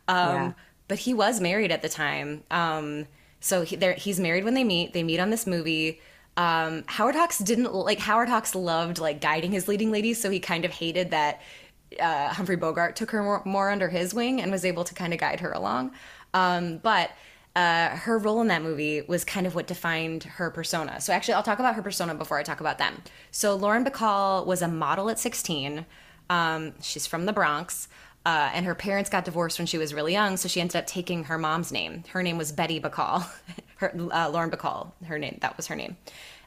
[0.08, 0.52] Um, Yeah.
[0.88, 2.42] But he was married at the time.
[2.50, 3.06] Um,
[3.40, 4.92] so he, he's married when they meet.
[4.92, 6.00] They meet on this movie.
[6.36, 10.40] Um, Howard Hawks didn't like Howard Hawks loved like guiding his leading ladies, so he
[10.40, 11.40] kind of hated that
[12.00, 15.12] uh, Humphrey Bogart took her more, more under his wing and was able to kind
[15.12, 15.92] of guide her along.
[16.34, 17.10] Um, but
[17.54, 21.00] uh, her role in that movie was kind of what defined her persona.
[21.00, 23.02] So actually, I'll talk about her persona before I talk about them.
[23.30, 25.84] So Lauren Bacall was a model at 16.
[26.30, 27.88] Um, she's from the Bronx.
[28.24, 30.86] Uh, and her parents got divorced when she was really young, so she ended up
[30.86, 32.04] taking her mom's name.
[32.10, 33.28] Her name was Betty Bacall.
[33.76, 34.92] her uh, Lauren Bacall.
[35.04, 35.96] Her name that was her name.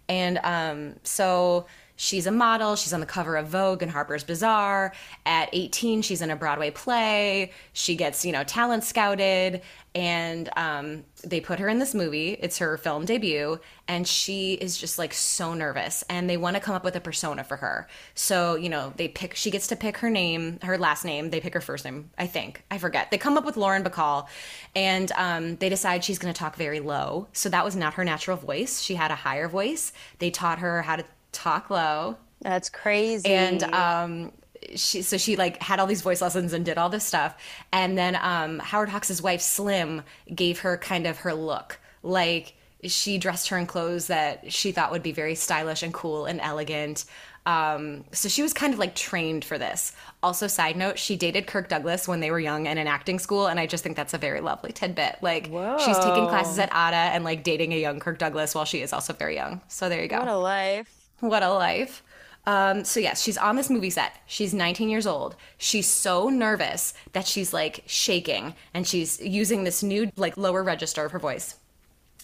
[0.08, 2.76] And um, so she's a model.
[2.76, 4.94] She's on the cover of Vogue and Harper's Bazaar.
[5.26, 7.52] At 18, she's in a Broadway play.
[7.74, 9.62] She gets, you know, talent scouted,
[9.94, 12.32] and um, they put her in this movie.
[12.32, 16.04] It's her film debut, and she is just like so nervous.
[16.10, 17.88] And they want to come up with a persona for her.
[18.14, 21.30] So, you know, they pick, she gets to pick her name, her last name.
[21.30, 22.64] They pick her first name, I think.
[22.70, 23.10] I forget.
[23.10, 24.28] They come up with Lauren Bacall,
[24.76, 27.28] and um, they decide she's going to talk very low.
[27.32, 28.82] So that was not her natural voice.
[28.82, 29.94] She had a higher voice.
[30.20, 31.06] They taught her how to
[31.36, 32.18] talk low.
[32.42, 33.30] That's crazy.
[33.30, 34.32] And um,
[34.76, 37.36] she so she like had all these voice lessons and did all this stuff.
[37.72, 43.18] And then um, Howard Hawks' wife Slim gave her kind of her look, like she
[43.18, 47.06] dressed her in clothes that she thought would be very stylish and cool and elegant.
[47.48, 49.94] Um, so she was kind of like trained for this.
[50.24, 53.48] Also, side note, she dated Kirk Douglas when they were young and in acting school,
[53.48, 55.18] and I just think that's a very lovely tidbit.
[55.22, 55.78] Like Whoa.
[55.78, 58.94] she's taking classes at ADA and like dating a young Kirk Douglas while she is
[58.94, 59.62] also very young.
[59.68, 60.20] So there you go.
[60.20, 60.95] what a life.
[61.20, 62.04] What a life.
[62.48, 64.18] Um, so yes, she's on this movie set.
[64.28, 65.36] She's 19 years old.
[65.58, 71.06] She's so nervous that she's like shaking and she's using this new like lower register
[71.06, 71.56] of her voice.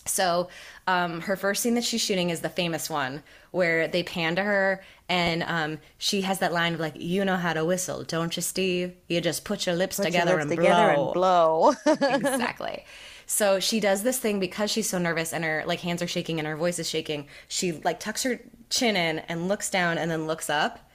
[0.05, 0.49] So
[0.87, 4.43] um, her first scene that she's shooting is the famous one where they pan to
[4.43, 8.33] her and um, she has that line of like, "You know how to whistle, don't
[8.35, 8.93] you, Steve?
[9.09, 12.09] You just put your lips Put your together lips and together blow." and blow.
[12.15, 12.85] exactly.
[13.31, 16.37] So she does this thing because she's so nervous and her like hands are shaking
[16.37, 17.27] and her voice is shaking.
[17.47, 20.91] She like tucks her chin in and looks down and then looks up.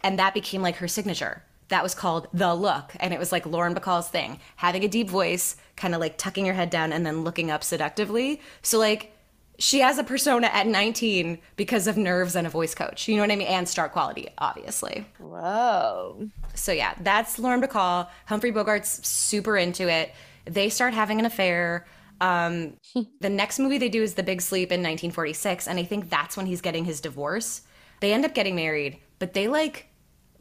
[0.00, 1.44] And that became like her signature.
[1.68, 2.96] That was called the look.
[2.98, 4.40] And it was like Lauren Bacall's thing.
[4.56, 7.62] Having a deep voice, kind of like tucking your head down and then looking up
[7.62, 8.40] seductively.
[8.62, 9.16] So like
[9.60, 13.06] she has a persona at 19 because of nerves and a voice coach.
[13.06, 13.46] You know what I mean?
[13.46, 15.06] And star quality, obviously.
[15.18, 16.30] Whoa.
[16.52, 18.08] So yeah, that's Lauren Bacall.
[18.24, 20.12] Humphrey Bogart's super into it.
[20.46, 21.86] They start having an affair.
[22.20, 22.78] Um,
[23.20, 26.36] the next movie they do is The Big Sleep in 1946, and I think that's
[26.36, 27.62] when he's getting his divorce.
[28.00, 29.88] They end up getting married, but they like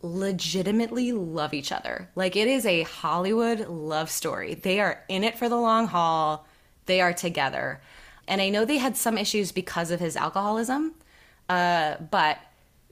[0.02, 2.10] legitimately love each other.
[2.16, 4.54] Like it is a Hollywood love story.
[4.56, 6.48] They are in it for the long haul.
[6.86, 7.82] They are together.
[8.28, 10.94] And I know they had some issues because of his alcoholism,
[11.50, 12.38] uh, but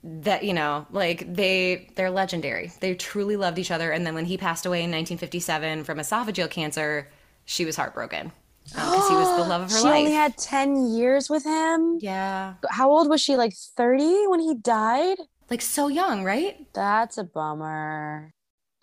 [0.04, 4.26] that you know like they they're legendary they truly loved each other and then when
[4.26, 7.10] he passed away in 1957 from esophageal cancer
[7.46, 8.32] she was heartbroken
[8.66, 12.00] because he was the love of her she life only had 10 years with him.
[12.02, 13.36] yeah How old was she?
[13.36, 15.18] Like 30 when he died?
[15.50, 18.34] like so young right That's a bummer.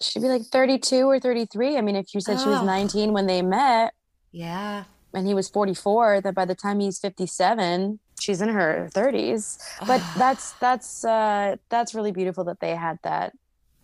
[0.00, 1.76] She'd be like 32 or 33.
[1.76, 2.64] I mean, if you said she was Oh.
[2.64, 3.92] 19 when they met
[4.32, 9.58] yeah and he was 44, that by the time he's 57, she's in her 30s.
[9.86, 13.32] But that's that's uh that's really beautiful that they had that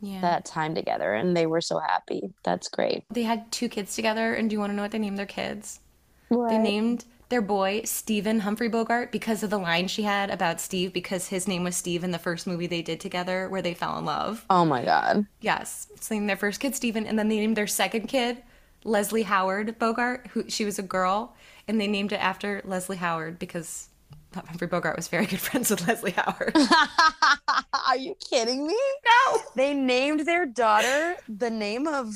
[0.01, 2.33] yeah that time together and they were so happy.
[2.45, 3.05] That's great.
[3.11, 5.27] they had two kids together and do you want to know what they named their
[5.27, 5.81] kids
[6.29, 10.93] they named their boy Stephen Humphrey Bogart because of the line she had about Steve
[10.93, 13.99] because his name was Steve in the first movie they did together where they fell
[13.99, 15.27] in love Oh my god.
[15.41, 15.89] Yes.
[16.01, 18.43] So they named their first kid Stephen, and then they named their second kid
[18.87, 21.35] Leslie Howard Bogart, who she was a girl,
[21.69, 23.89] and they named it after Leslie Howard because
[24.35, 26.57] Humphrey Bogart was very good friends with Leslie Howard.
[27.89, 28.79] Are you kidding me?
[29.05, 29.41] no.
[29.55, 32.13] They named their daughter the name of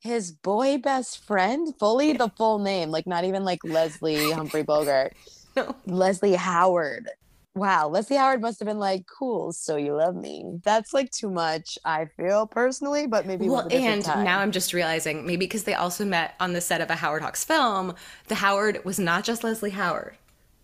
[0.00, 5.14] his boy best friend, fully the full name, like not even like Leslie Humphrey Bogart,
[5.56, 5.74] No.
[5.86, 7.08] Leslie Howard.
[7.54, 11.30] Wow, Leslie Howard must have been like, "Cool, so you love me." That's like too
[11.30, 11.78] much.
[11.84, 14.24] I feel personally, but maybe Well, and time.
[14.24, 17.22] now I'm just realizing maybe because they also met on the set of a Howard
[17.22, 17.94] Hawks film,
[18.26, 20.16] the Howard was not just Leslie Howard,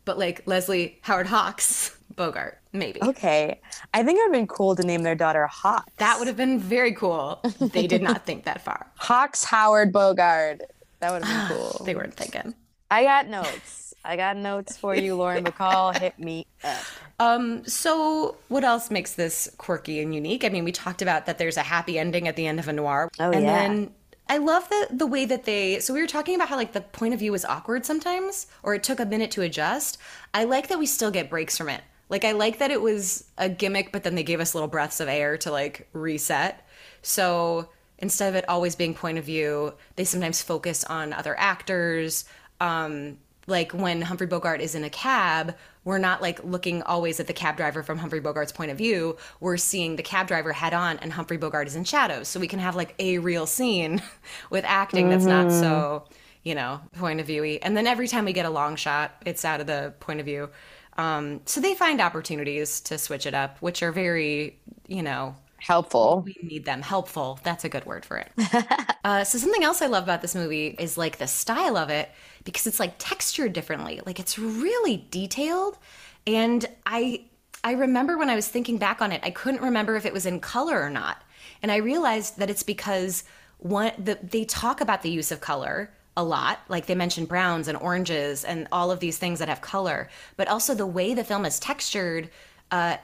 [0.05, 3.01] but like Leslie Howard Hawks Bogart, maybe.
[3.03, 3.61] okay,
[3.95, 5.93] I think it would have been cool to name their daughter Hawks.
[5.99, 7.41] That would have been very cool.
[7.61, 8.89] They did not think that far.
[8.97, 10.61] Hawks Howard Bogart.
[10.99, 11.85] That would have been cool.
[11.85, 12.53] They weren't thinking.
[12.91, 13.90] I got notes.
[14.05, 15.97] I got notes for you, Lauren McCall.
[15.97, 16.85] Hit me up.
[17.19, 20.45] Um, so what else makes this quirky and unique?
[20.45, 22.73] I mean, we talked about that there's a happy ending at the end of a
[22.73, 23.11] noir.
[23.19, 23.59] Oh, and yeah.
[23.59, 23.91] then
[24.29, 26.81] I love the the way that they so we were talking about how like the
[26.81, 29.99] point of view is awkward sometimes, or it took a minute to adjust.
[30.33, 31.83] I like that we still get breaks from it.
[32.09, 35.01] Like I like that it was a gimmick, but then they gave us little breaths
[35.01, 36.67] of air to like reset.
[37.03, 42.25] So instead of it always being point of view, they sometimes focus on other actors.
[42.61, 43.19] Um,
[43.51, 47.33] like when Humphrey Bogart is in a cab, we're not like looking always at the
[47.33, 49.17] cab driver from Humphrey Bogart's point of view.
[49.41, 52.29] We're seeing the cab driver head on and Humphrey Bogart is in shadows.
[52.29, 54.03] So we can have like a real scene
[54.51, 56.05] with acting that's not so,
[56.43, 57.59] you know, point of viewy.
[57.61, 60.27] And then every time we get a long shot, it's out of the point of
[60.27, 60.49] view.
[60.97, 66.23] Um, so they find opportunities to switch it up, which are very, you know, Helpful.
[66.25, 68.33] we need them helpful that's a good word for it
[69.05, 72.11] uh, so something else i love about this movie is like the style of it
[72.45, 75.79] because it's like textured differently like it's really detailed
[76.27, 77.23] and i
[77.63, 80.27] I remember when I was thinking back on it, I couldn't remember if it was
[80.27, 81.23] in color or not.
[81.63, 83.25] And I realized that it's because
[83.59, 86.61] one the, they talk about the use of color a lot.
[86.69, 90.49] Like they mention browns and oranges and all of these things that have color, but
[90.49, 92.31] also the way the film is textured,
[92.71, 92.97] uh,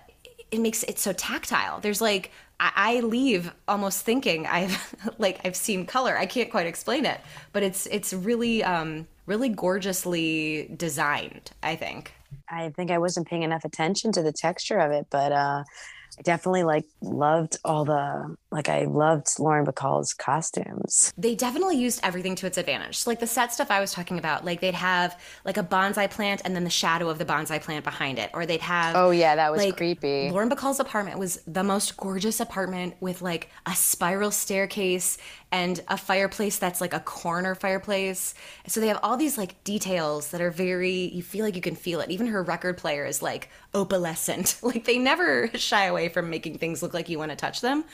[0.51, 1.81] it makes it so tactile.
[1.81, 6.17] There's like I, I leave almost thinking I've like I've seen color.
[6.17, 7.21] I can't quite explain it,
[7.53, 11.51] but it's it's really um, really gorgeously designed.
[11.63, 12.13] I think.
[12.49, 15.65] I think I wasn't paying enough attention to the texture of it, but uh,
[16.19, 21.13] I definitely like loved all the like I loved Lauren Bacall's costumes.
[21.19, 23.07] They definitely used everything to its advantage.
[23.07, 26.43] Like the set stuff I was talking about, like they'd have like a bonsai plant
[26.45, 29.37] and then the shadow of the bonsai plant behind it, or they'd have Oh yeah,
[29.37, 30.31] that was like, creepy.
[30.31, 35.19] Lauren Bacall's apartment was the most gorgeous apartment with like a spiral staircase
[35.57, 38.35] and a fireplace that's like a corner fireplace.
[38.67, 41.75] So they have all these like details that are very you feel like you can
[41.75, 42.11] feel it.
[42.11, 44.63] Even her record player is like opalescent.
[44.63, 47.85] like they never shy away from making things look like you want to touch them.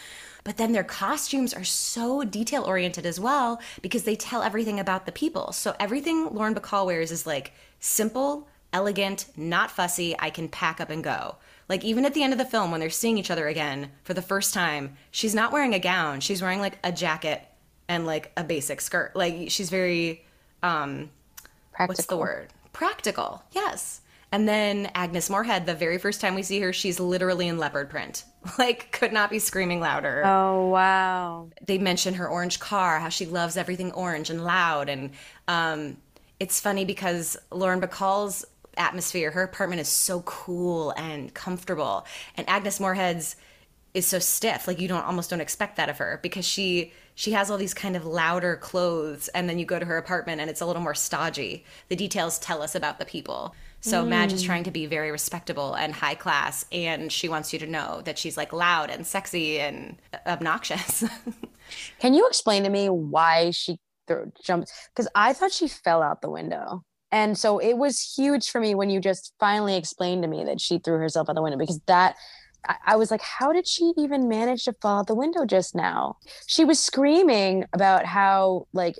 [0.42, 5.06] But then their costumes are so detail oriented as well because they tell everything about
[5.06, 5.52] the people.
[5.52, 10.16] So everything Lauren Bacall wears is like simple, elegant, not fussy.
[10.18, 11.36] I can pack up and go.
[11.68, 14.14] Like even at the end of the film when they're seeing each other again for
[14.14, 16.18] the first time, she's not wearing a gown.
[16.18, 17.46] She's wearing like a jacket
[17.92, 19.14] and like a basic skirt.
[19.14, 20.24] Like she's very
[20.62, 21.10] um
[21.72, 21.88] Practical.
[21.88, 22.48] what's the word?
[22.72, 23.42] Practical.
[23.52, 24.00] Yes.
[24.32, 27.88] And then Agnes Moorehead, the very first time we see her, she's literally in leopard
[27.90, 28.24] print.
[28.58, 30.22] Like, could not be screaming louder.
[30.26, 31.48] Oh wow.
[31.64, 34.88] They mention her orange car, how she loves everything orange and loud.
[34.88, 35.10] And
[35.46, 35.96] um,
[36.40, 38.44] it's funny because Lauren Bacall's
[38.76, 42.04] atmosphere, her apartment is so cool and comfortable.
[42.36, 43.36] And Agnes Moorehead's
[43.94, 44.66] is so stiff.
[44.66, 47.74] Like you don't almost don't expect that of her because she she has all these
[47.74, 50.82] kind of louder clothes and then you go to her apartment and it's a little
[50.82, 51.64] more stodgy.
[51.88, 53.54] The details tell us about the people.
[53.80, 54.46] So Madge is hmm.
[54.46, 58.16] trying to be very respectable and high class and she wants you to know that
[58.16, 59.96] she's like loud and sexy and
[60.26, 61.04] obnoxious.
[61.98, 64.70] Can you explain to me why she th- jumped?
[64.94, 66.84] Because I thought she fell out the window.
[67.10, 70.60] And so it was huge for me when you just finally explained to me that
[70.60, 72.16] she threw herself out the window because that
[72.86, 76.16] I, was like, how did she even manage to fall out the window just now?
[76.46, 78.96] She was screaming about how like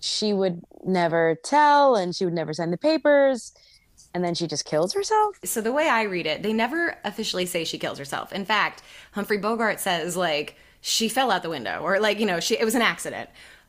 [0.00, 3.52] she would never tell and she would never send the papers.
[4.14, 5.38] And then she just kills herself.
[5.44, 8.32] so the way I read it, they never officially say she kills herself.
[8.32, 12.40] In fact, Humphrey Bogart says like she fell out the window or like, you know,
[12.40, 13.28] she it was an accident.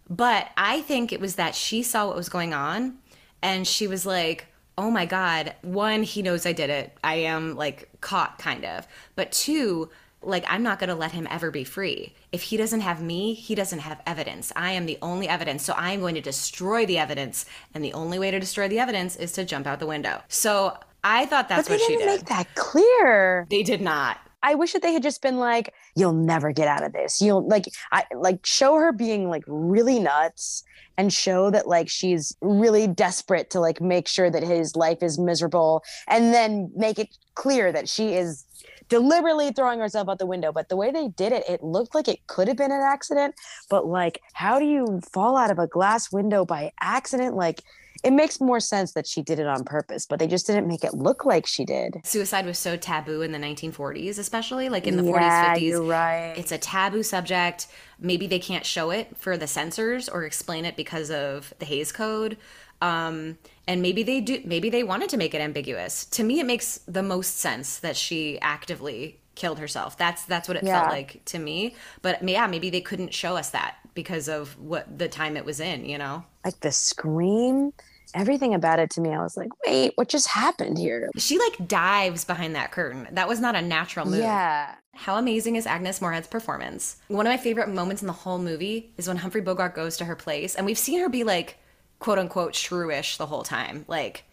[0.10, 2.98] But I think it was that she saw what was going on
[3.42, 4.48] and she was like,
[4.80, 6.98] "Oh my god, one, he knows I did it.
[7.04, 8.88] I am like caught kind of.
[9.16, 9.90] But two,
[10.22, 12.14] like I'm not going to let him ever be free.
[12.32, 14.54] If he doesn't have me, he doesn't have evidence.
[14.56, 15.66] I am the only evidence.
[15.66, 18.80] So I am going to destroy the evidence, and the only way to destroy the
[18.80, 20.22] evidence is to jump out the window.
[20.30, 22.22] So I thought that's but they what she didn't did.
[22.22, 23.48] make that clear.
[23.50, 24.18] They did not.
[24.42, 27.48] I wish that they had just been like, "You'll never get out of this." You'll
[27.48, 30.64] like, I like show her being like really nuts,
[30.98, 35.18] and show that like she's really desperate to like make sure that his life is
[35.20, 38.46] miserable, and then make it clear that she is
[38.90, 40.52] deliberately throwing herself out the window.
[40.52, 43.36] But the way they did it, it looked like it could have been an accident.
[43.70, 47.36] But like, how do you fall out of a glass window by accident?
[47.36, 47.62] Like,
[48.04, 50.84] it makes more sense that she did it on purpose, but they just didn't make
[50.84, 52.02] it look like she did.
[52.04, 55.62] Suicide was so taboo in the 1940s, especially like in the Yeah, 40s, 50s.
[55.62, 56.34] you're right.
[56.38, 57.68] It's a taboo subject.
[58.00, 61.92] Maybe they can't show it for the censors or explain it because of the Hays
[61.92, 62.38] Code.
[62.82, 64.42] Um, and maybe they do.
[64.46, 66.06] Maybe they wanted to make it ambiguous.
[66.06, 69.98] To me, it makes the most sense that she actively killed herself.
[69.98, 70.80] That's that's what it Yeah.
[70.80, 71.76] felt like to me.
[72.02, 75.60] But yeah, maybe they couldn't show us that because of what the time it was
[75.60, 75.86] in.
[75.86, 76.24] You know.
[76.46, 77.74] like the scream,
[78.14, 81.10] everything about it to me, I was like, wait, what just happened here?
[81.18, 83.08] She like dives behind that curtain.
[83.12, 84.20] That was not a natural move.
[84.20, 84.76] Yeah.
[84.94, 86.98] How amazing is Agnes Moorehead's performance?
[87.08, 90.06] One of my favorite moments in the whole movie is when Humphrey Bogart goes to
[90.06, 91.58] her place, and we've seen her be like,
[92.00, 94.26] quote unquote, shrewish the whole time, like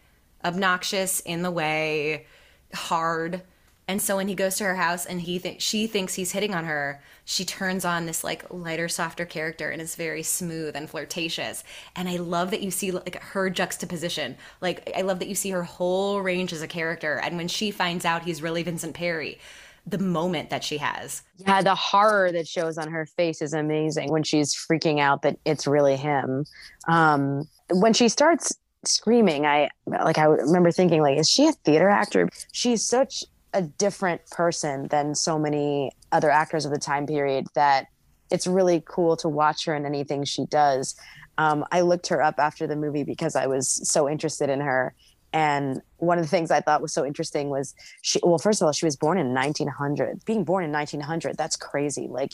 [0.43, 2.25] obnoxious, in the way,
[2.73, 3.41] hard.
[3.87, 6.53] And so when he goes to her house and he th- she thinks he's hitting
[6.53, 10.89] on her, she turns on this like lighter, softer character and is very smooth and
[10.89, 11.63] flirtatious.
[11.95, 14.35] And I love that you see like her juxtaposition.
[14.61, 17.19] Like I love that you see her whole range as a character.
[17.23, 19.39] And when she finds out he's really Vincent Parry,
[19.85, 21.21] the moment that she has.
[21.37, 25.39] Yeah, the horror that shows on her face is amazing when she's freaking out that
[25.45, 26.45] it's really him.
[26.89, 31.87] Um, when she starts screaming, I like I remember thinking like, is she a theater
[31.87, 32.29] actor?
[32.51, 33.23] She's such
[33.57, 37.87] a different person than so many other actors of the time period that
[38.29, 40.95] it's really cool to watch her in anything she does.
[41.39, 44.93] Um, I looked her up after the movie because I was so interested in her.
[45.33, 48.67] And one of the things I thought was so interesting was she, well, first of
[48.67, 50.23] all, she was born in 1900.
[50.25, 52.07] Being born in 1900, that's crazy.
[52.07, 52.31] Like,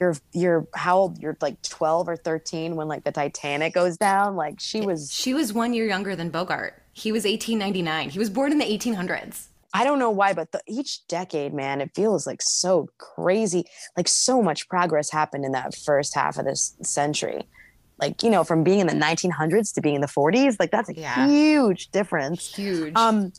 [0.00, 4.36] you're you're how old you're like 12 or 13 when like the titanic goes down
[4.36, 8.30] like she was she was one year younger than bogart he was 1899 he was
[8.30, 12.26] born in the 1800s i don't know why but the, each decade man it feels
[12.26, 13.64] like so crazy
[13.96, 17.46] like so much progress happened in that first half of this century.
[17.98, 20.88] Like you know from being in the 1900s to being in the 40s like that's
[20.88, 21.26] a yeah.
[21.28, 22.54] huge difference.
[22.54, 22.94] Huge.
[22.96, 23.32] Um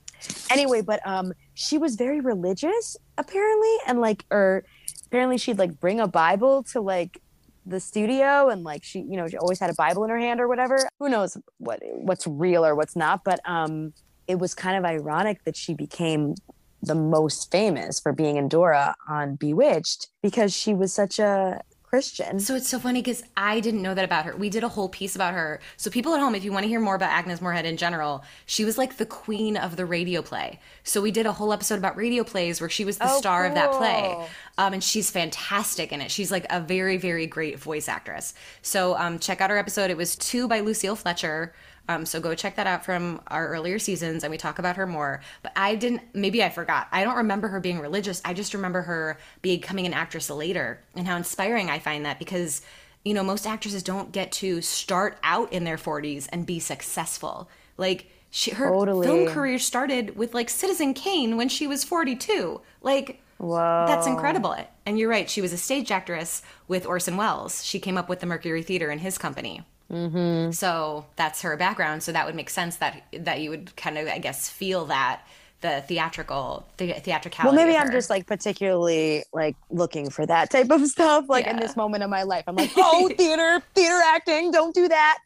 [0.49, 4.63] anyway but um she was very religious apparently and like or
[5.07, 7.19] apparently she'd like bring a Bible to like
[7.65, 10.39] the studio and like she you know she always had a bible in her hand
[10.39, 10.77] or whatever.
[10.99, 13.93] Who knows what what's real or what's not but um
[14.27, 16.35] it was kind of ironic that she became
[16.81, 21.61] the most famous for being Endora on Bewitched because she was such a
[21.93, 22.39] Christian.
[22.39, 24.35] So it's so funny because I didn't know that about her.
[24.35, 25.59] We did a whole piece about her.
[25.77, 28.23] So people at home, if you want to hear more about Agnes Moorehead in general,
[28.47, 30.59] she was like the queen of the radio play.
[30.83, 33.43] So we did a whole episode about radio plays where she was the oh, star
[33.43, 33.49] cool.
[33.49, 34.27] of that play.
[34.57, 36.09] Um, and she's fantastic in it.
[36.09, 38.33] She's like a very, very great voice actress.
[38.63, 39.91] So um, check out our episode.
[39.91, 41.53] It was two by Lucille Fletcher.
[41.89, 44.87] Um, so go check that out from our earlier seasons and we talk about her
[44.87, 45.21] more.
[45.41, 46.87] But I didn't, maybe I forgot.
[46.91, 48.21] I don't remember her being religious.
[48.23, 52.61] I just remember her becoming an actress later and how inspiring I find that because,
[53.03, 57.49] you know, most actresses don't get to start out in their 40s and be successful.
[57.77, 59.05] Like, she, her totally.
[59.05, 62.61] film career started with like Citizen Kane when she was 42.
[62.81, 63.85] Like, Whoa.
[63.87, 64.55] That's incredible.
[64.85, 65.29] And you're right.
[65.29, 67.65] She was a stage actress with Orson Welles.
[67.65, 69.63] She came up with the Mercury Theater in his company.
[69.91, 70.51] Mm-hmm.
[70.51, 72.03] So that's her background.
[72.03, 75.21] So that would make sense that that you would kind of, I guess, feel that
[75.63, 77.55] the theatrical the theatricality.
[77.55, 81.25] Well, maybe I'm just like particularly like looking for that type of stuff.
[81.27, 81.51] Like yeah.
[81.51, 85.19] in this moment of my life, I'm like, oh, theater, theater acting, don't do that.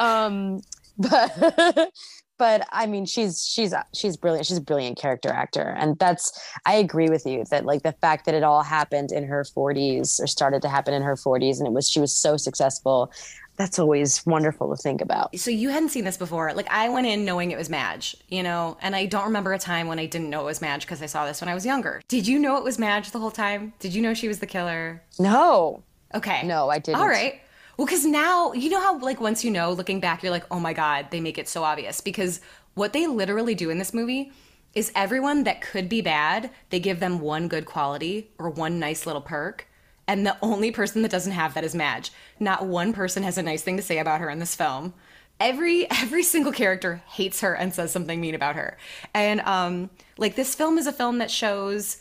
[0.00, 0.60] Um,
[0.98, 1.90] but
[2.38, 4.46] but I mean, she's she's she's brilliant.
[4.46, 6.32] She's a brilliant character actor, and that's
[6.66, 10.20] I agree with you that like the fact that it all happened in her 40s
[10.20, 13.12] or started to happen in her 40s, and it was she was so successful
[13.56, 15.38] that's always wonderful to think about.
[15.38, 16.52] So you hadn't seen this before.
[16.54, 19.58] Like I went in knowing it was Madge, you know, and I don't remember a
[19.58, 21.64] time when I didn't know it was Madge because I saw this when I was
[21.64, 22.02] younger.
[22.08, 23.72] Did you know it was Madge the whole time?
[23.78, 25.02] Did you know she was the killer?
[25.18, 25.82] No.
[26.14, 26.46] Okay.
[26.46, 27.00] No, I didn't.
[27.00, 27.40] All right.
[27.76, 30.60] Well, because now you know how like once you know, looking back, you're like, oh
[30.60, 32.40] my god, they make it so obvious because
[32.74, 34.32] what they literally do in this movie
[34.74, 39.06] is everyone that could be bad, they give them one good quality or one nice
[39.06, 39.68] little perk
[40.06, 42.12] and the only person that doesn't have that is Madge.
[42.38, 44.94] Not one person has a nice thing to say about her in this film.
[45.40, 48.76] Every every single character hates her and says something mean about her.
[49.12, 51.98] And um like this film is a film that shows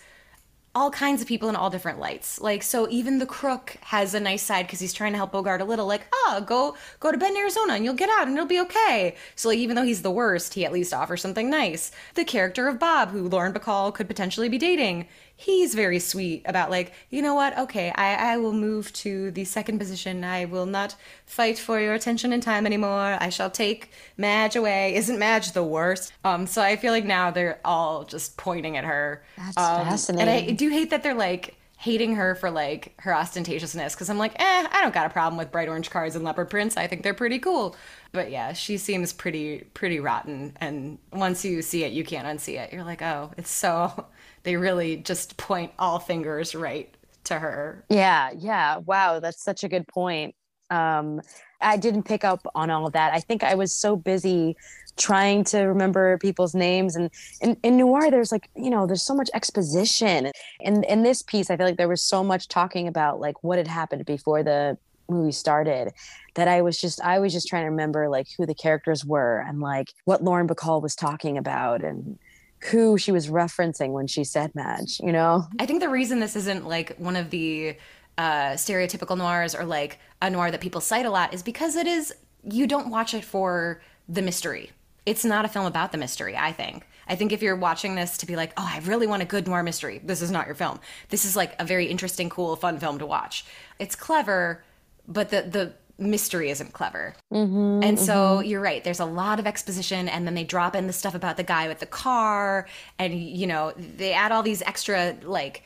[0.75, 2.41] all kinds of people in all different lights.
[2.41, 5.61] Like so even the crook has a nice side because he's trying to help Bogart
[5.61, 8.47] a little like, "Oh, go go to Bend, Arizona and you'll get out and it'll
[8.47, 11.91] be okay." So like even though he's the worst, he at least offers something nice.
[12.15, 16.69] The character of Bob who Lauren Bacall could potentially be dating, he's very sweet about
[16.69, 17.57] like you know what?
[17.57, 20.23] Okay I, I will move to the second position.
[20.23, 23.17] I will not fight for your attention and time anymore.
[23.19, 24.95] I shall take madge away.
[25.01, 26.13] Isn't madge the worst?
[26.23, 29.23] Um so i feel like now they're all just pointing at her.
[29.37, 33.11] That's um, fascinating and i do hate that they're like hating her for like her
[33.11, 36.23] ostentatiousness because i'm like eh i don't got a problem with bright orange cards and
[36.23, 36.77] leopard prints.
[36.77, 37.75] I think they're pretty cool.
[38.13, 40.55] But yeah she seems pretty pretty rotten.
[40.61, 42.71] And once you see it you can't unsee it.
[42.71, 44.05] You're like oh it's so
[44.43, 46.93] they really just point all fingers right
[47.25, 47.85] to her.
[47.89, 48.77] Yeah, yeah.
[48.77, 50.35] Wow, that's such a good point.
[50.69, 51.21] Um,
[51.61, 53.13] I didn't pick up on all of that.
[53.13, 54.55] I think I was so busy
[54.97, 57.09] trying to remember people's names and
[57.41, 60.31] in, in noir there's like you know there's so much exposition
[60.63, 63.57] and in this piece i feel like there was so much talking about like what
[63.57, 64.77] had happened before the
[65.09, 65.91] movie started
[66.35, 69.43] that i was just i was just trying to remember like who the characters were
[69.47, 72.19] and like what lauren bacall was talking about and
[72.65, 75.47] who she was referencing when she said Madge, you know?
[75.59, 77.75] I think the reason this isn't like one of the
[78.17, 81.87] uh, stereotypical noirs or like a noir that people cite a lot is because it
[81.87, 84.71] is, you don't watch it for the mystery.
[85.05, 86.87] It's not a film about the mystery, I think.
[87.07, 89.47] I think if you're watching this to be like, oh, I really want a good
[89.47, 90.79] noir mystery, this is not your film.
[91.09, 93.45] This is like a very interesting, cool, fun film to watch.
[93.79, 94.63] It's clever,
[95.07, 97.15] but the the mystery isn't clever.
[97.31, 98.47] Mm-hmm, and so mm-hmm.
[98.47, 98.83] you're right.
[98.83, 101.67] There's a lot of exposition, and then they drop in the stuff about the guy
[101.67, 102.67] with the car,
[102.99, 105.63] and you know they add all these extra like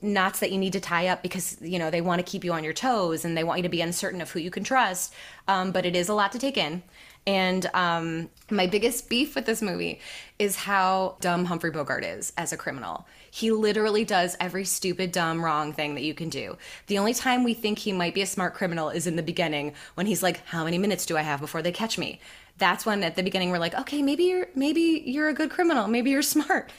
[0.00, 2.52] knots that you need to tie up because you know they want to keep you
[2.52, 5.12] on your toes and they want you to be uncertain of who you can trust.
[5.48, 6.82] Um, but it is a lot to take in.
[7.26, 10.00] And um, my biggest beef with this movie
[10.38, 13.06] is how dumb Humphrey Bogart is as a criminal.
[13.34, 16.56] He literally does every stupid, dumb, wrong thing that you can do.
[16.86, 19.72] The only time we think he might be a smart criminal is in the beginning
[19.94, 22.20] when he's like, How many minutes do I have before they catch me?
[22.56, 25.88] that's when at the beginning we're like, okay, maybe you're maybe you're a good criminal,
[25.88, 26.70] maybe you're smart.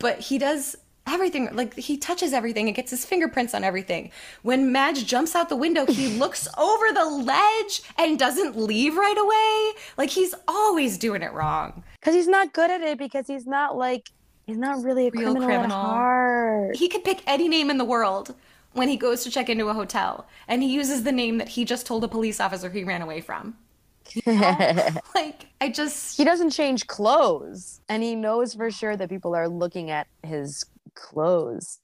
[0.00, 4.10] But he does everything like he touches everything and gets his fingerprints on everything
[4.42, 9.16] when madge jumps out the window he looks over the ledge and doesn't leave right
[9.18, 13.46] away like he's always doing it wrong because he's not good at it because he's
[13.46, 14.10] not like
[14.50, 15.76] he's not really a Real criminal, criminal.
[15.76, 18.34] at heart he could pick any name in the world
[18.72, 21.64] when he goes to check into a hotel and he uses the name that he
[21.64, 23.56] just told a police officer he ran away from
[24.26, 29.48] like I just he doesn't change clothes and he knows for sure that people are
[29.48, 31.78] looking at his clothes.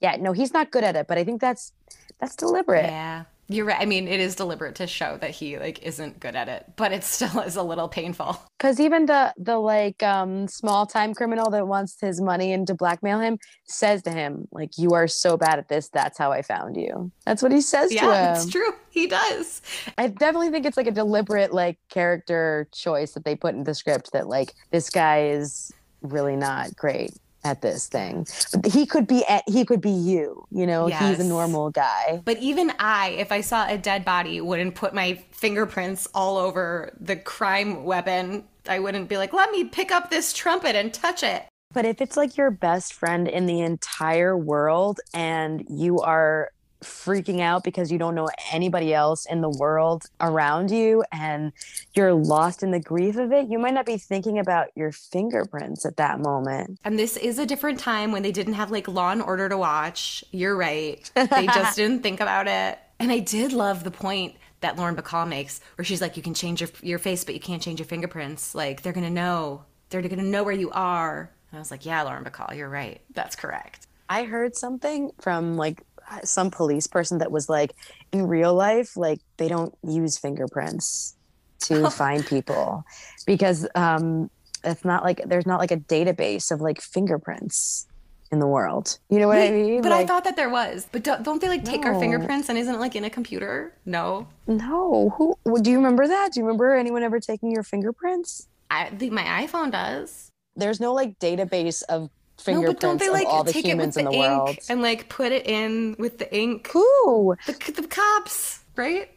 [0.00, 1.72] Yeah, no, he's not good at it, but I think that's
[2.18, 2.86] that's deliberate.
[2.86, 3.24] Yeah.
[3.50, 3.80] You're right.
[3.80, 6.92] I mean, it is deliberate to show that he like isn't good at it, but
[6.92, 8.38] it still is a little painful.
[8.58, 12.74] Cuz even the the like um small time criminal that wants his money and to
[12.74, 16.42] blackmail him says to him like you are so bad at this, that's how I
[16.42, 17.10] found you.
[17.24, 18.12] That's what he says yeah, to him.
[18.12, 18.74] Yeah, it's true.
[18.90, 19.62] He does.
[19.96, 23.74] I definitely think it's like a deliberate like character choice that they put in the
[23.74, 25.72] script that like this guy is
[26.02, 27.12] really not great
[27.48, 28.26] at this thing.
[28.64, 31.00] He could be at, he could be you, you know, yes.
[31.00, 32.20] he's a normal guy.
[32.24, 36.92] But even I, if I saw a dead body, wouldn't put my fingerprints all over
[37.00, 38.44] the crime weapon.
[38.68, 42.00] I wouldn't be like, "Let me pick up this trumpet and touch it." But if
[42.00, 46.50] it's like your best friend in the entire world and you are
[46.82, 51.52] freaking out because you don't know anybody else in the world around you and
[51.94, 55.84] you're lost in the grief of it, you might not be thinking about your fingerprints
[55.84, 56.78] at that moment.
[56.84, 59.56] And this is a different time when they didn't have like Law and Order to
[59.56, 60.24] watch.
[60.30, 61.10] You're right.
[61.14, 62.78] They just didn't think about it.
[63.00, 66.34] And I did love the point that Lauren Bacall makes where she's like, you can
[66.34, 68.54] change your, your face, but you can't change your fingerprints.
[68.54, 69.64] Like, they're going to know.
[69.90, 71.30] They're going to know where you are.
[71.50, 73.00] And I was like, yeah, Lauren Bacall, you're right.
[73.14, 73.86] That's correct.
[74.08, 75.82] I heard something from like
[76.24, 77.74] some police person that was like
[78.12, 81.16] in real life like they don't use fingerprints
[81.60, 81.90] to oh.
[82.02, 82.84] find people
[83.26, 84.30] because um
[84.64, 87.86] it's not like there's not like a database of like fingerprints
[88.30, 88.98] in the world.
[89.08, 89.82] You know what Wait, I mean?
[89.82, 90.86] But like, I thought that there was.
[90.90, 91.88] But don't, don't they like take no.
[91.88, 93.74] our fingerprints and isn't it like in a computer?
[93.86, 94.28] No.
[94.46, 95.14] No.
[95.16, 96.32] Who do you remember that?
[96.32, 98.48] Do you remember anyone ever taking your fingerprints?
[98.70, 100.30] I think my iPhone does.
[100.56, 103.96] There's no like database of fingerprints no, but don't they, like, of all the humans
[103.96, 106.68] in the, the world and like put it in with the ink.
[106.72, 107.36] Who?
[107.46, 109.10] The, the cops, right?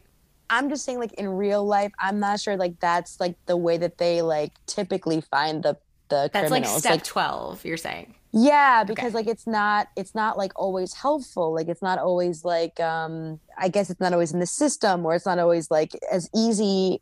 [0.49, 3.77] I'm just saying, like in real life, I'm not sure like that's like the way
[3.77, 5.77] that they like typically find the
[6.09, 6.73] the that's criminals.
[6.73, 7.63] like step like, twelve.
[7.63, 8.15] You're saying?
[8.33, 9.15] Yeah, because okay.
[9.15, 11.53] like it's not it's not like always helpful.
[11.53, 15.15] Like it's not always like um I guess it's not always in the system or
[15.15, 17.01] it's not always like as easy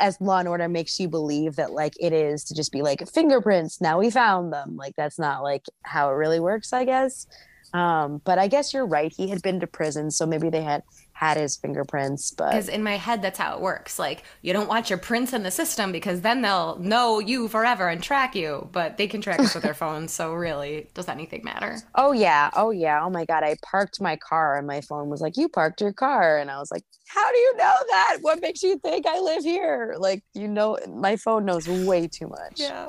[0.00, 3.08] as law and order makes you believe that like it is to just be like
[3.08, 4.76] fingerprints now we found them.
[4.76, 7.26] Like that's not like how it really works i guess.
[7.72, 10.82] Um but i guess you're right he had been to prison so maybe they had
[11.20, 13.98] had his fingerprints but because in my head that's how it works.
[13.98, 17.88] Like you don't want your prints in the system because then they'll know you forever
[17.88, 21.44] and track you but they can track us with their phones so really does anything
[21.44, 21.76] matter?
[21.94, 22.48] Oh yeah.
[22.56, 23.04] Oh yeah.
[23.04, 23.44] Oh my god.
[23.44, 26.38] I parked my car and my phone was like you parked your car.
[26.38, 28.18] And i was like how do you know that?
[28.22, 29.96] What makes you think i live here?
[29.98, 32.54] Like you know my phone knows way too much.
[32.56, 32.88] Yeah.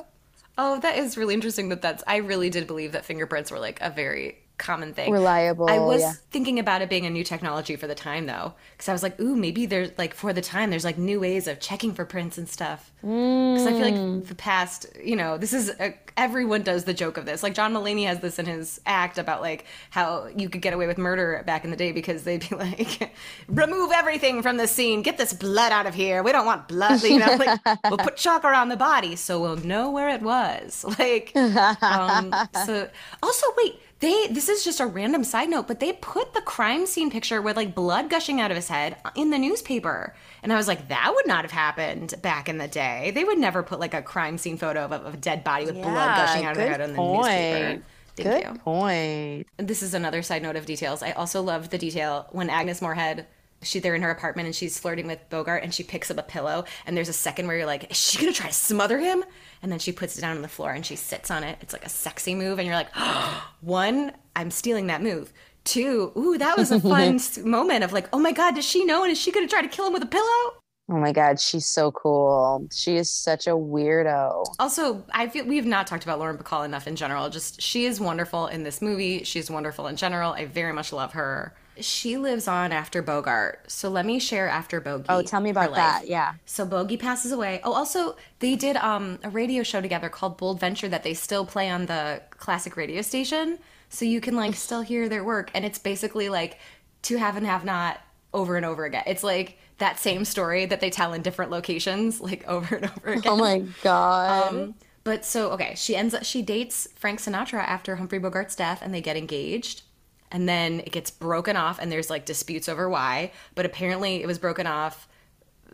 [0.57, 3.82] Oh, that is really interesting that that's I really did believe that fingerprints were like
[3.82, 5.12] a very common thing.
[5.12, 5.70] Reliable.
[5.70, 6.14] I was yeah.
[6.30, 9.20] thinking about it being a new technology for the time though, because I was like,
[9.20, 12.38] ooh, maybe there's like for the time there's like new ways of checking for prints
[12.38, 12.91] and stuff.
[13.01, 13.68] Because mm.
[13.68, 14.28] I feel like mm.
[14.28, 17.41] the past, you know, this is a, everyone does the joke of this.
[17.41, 20.86] Like John Mulaney has this in his act about like how you could get away
[20.86, 23.14] with murder back in the day because they'd be like,
[23.47, 26.22] remove everything from the scene, get this blood out of here.
[26.22, 27.01] We don't want blood.
[27.01, 30.86] You know, like we'll put chalk around the body so we'll know where it was.
[31.01, 32.32] Like, um,
[32.66, 32.88] so
[33.24, 36.86] also wait they this is just a random side note, but they put the crime
[36.86, 40.16] scene picture with like blood gushing out of his head in the newspaper.
[40.43, 43.12] And I was like, that would not have happened back in the day.
[43.14, 45.78] They would never put like a crime scene photo of, of a dead body with
[45.78, 47.84] yeah, blood gushing out of their head in the newspaper.
[48.16, 48.60] Thank good you.
[48.60, 49.47] point.
[49.58, 51.02] This is another side note of details.
[51.04, 53.28] I also love the detail when Agnes Moorehead
[53.64, 56.24] she they're in her apartment and she's flirting with Bogart and she picks up a
[56.24, 59.24] pillow and there's a second where you're like, is she gonna try to smother him?
[59.62, 61.57] And then she puts it down on the floor and she sits on it.
[61.62, 65.32] It's like a sexy move and you're like, oh, one, I'm stealing that move.
[65.64, 69.03] Two, ooh, that was a fun moment of like, oh my god, does she know
[69.03, 70.55] and is she gonna try to kill him with a pillow?
[70.89, 72.68] Oh my god, she's so cool.
[72.74, 74.45] She is such a weirdo.
[74.59, 77.30] Also, I feel we have not talked about Lauren Bacall enough in general.
[77.30, 79.24] Just she is wonderful in this movie.
[79.24, 80.34] She's wonderful in general.
[80.34, 83.69] I very much love her she lives on after Bogart.
[83.71, 85.05] So let me share after Bogey.
[85.09, 86.07] Oh, tell me about that.
[86.07, 86.36] Yeah.
[86.45, 87.61] So Bogey passes away.
[87.63, 91.45] Oh, also they did um, a radio show together called Bold Venture that they still
[91.45, 93.59] play on the classic radio station.
[93.89, 96.57] So you can like still hear their work, and it's basically like
[97.03, 97.99] to have and have not
[98.34, 99.03] over and over again.
[99.05, 103.11] It's like that same story that they tell in different locations, like over and over
[103.11, 103.34] again.
[103.34, 104.53] Oh my god.
[104.53, 108.82] Um, but so okay, she ends up she dates Frank Sinatra after Humphrey Bogart's death,
[108.82, 109.84] and they get engaged.
[110.32, 113.32] And then it gets broken off, and there's like disputes over why.
[113.53, 115.07] But apparently, it was broken off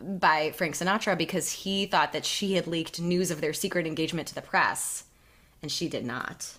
[0.02, 4.28] by Frank Sinatra because he thought that she had leaked news of their secret engagement
[4.30, 5.06] to the press,
[5.62, 6.54] and she did not.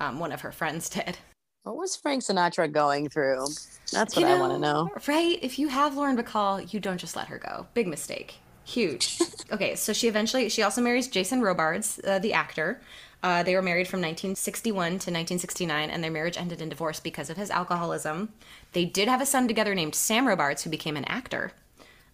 [0.00, 1.18] Um, one of her friends did.
[1.62, 3.46] what was Frank Sinatra going through?
[3.92, 4.90] That's what I want to know.
[5.06, 5.38] Right?
[5.42, 7.66] If you have Lauren Bacall, you don't just let her go.
[7.74, 8.36] Big mistake.
[8.64, 9.20] Huge.
[9.52, 12.80] okay, so she eventually, she also marries Jason Robards, uh, the actor.
[13.24, 17.30] Uh, they were married from 1961 to 1969, and their marriage ended in divorce because
[17.30, 18.28] of his alcoholism.
[18.74, 21.52] They did have a son together named Sam Robards, who became an actor.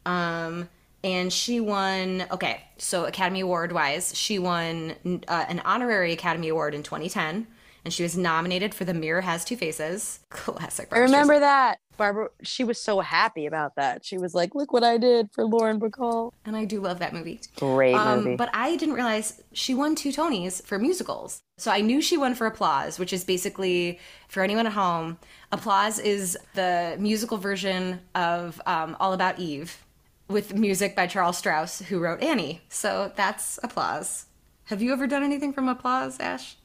[0.06, 0.68] Um,
[1.02, 4.94] and she won, okay, so Academy Award wise, she won
[5.26, 7.48] uh, an honorary Academy Award in 2010
[7.84, 10.20] and she was nominated for The Mirror Has Two Faces.
[10.30, 10.88] Classic.
[10.92, 11.78] I remember that.
[12.00, 14.06] Barbara, she was so happy about that.
[14.06, 17.12] She was like, "Look what I did for Lauren Bacall." And I do love that
[17.12, 17.40] movie.
[17.56, 18.36] Great um, movie.
[18.36, 21.42] But I didn't realize she won two Tonys for musicals.
[21.58, 25.18] So I knew she won for Applause, which is basically for anyone at home.
[25.52, 29.84] Applause is the musical version of um, All About Eve,
[30.26, 32.62] with music by Charles Strouse, who wrote Annie.
[32.70, 34.24] So that's Applause.
[34.64, 36.56] Have you ever done anything from Applause, Ash?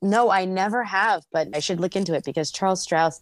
[0.00, 3.20] No, I never have, but I should look into it because Charles Strouse,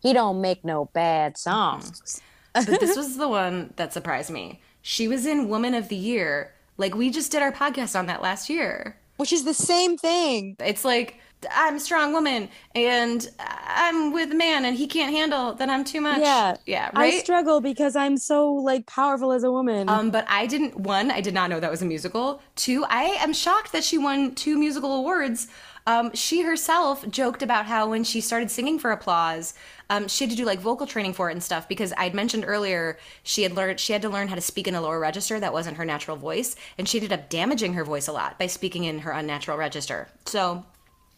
[0.00, 2.20] he don't make no bad songs.
[2.54, 4.60] but this was the one that surprised me.
[4.82, 6.54] She was in Woman of the Year.
[6.76, 8.96] Like we just did our podcast on that last year.
[9.16, 10.56] Which is the same thing.
[10.60, 11.16] It's like
[11.52, 15.84] I'm a strong woman and I'm with a man and he can't handle that I'm
[15.84, 16.20] too much.
[16.20, 16.56] Yeah.
[16.66, 16.90] Yeah.
[16.94, 17.14] Right.
[17.14, 19.88] I struggle because I'm so like powerful as a woman.
[19.88, 22.40] Um, but I didn't one, I did not know that was a musical.
[22.54, 25.48] Two, I am shocked that she won two musical awards
[25.88, 29.54] um, she herself joked about how when she started singing for applause,
[29.90, 32.44] um, she had to do like vocal training for it and stuff because I'd mentioned
[32.46, 35.40] earlier she had learned she had to learn how to speak in a lower register
[35.40, 38.46] that wasn't her natural voice, and she ended up damaging her voice a lot by
[38.46, 40.08] speaking in her unnatural register.
[40.26, 40.64] So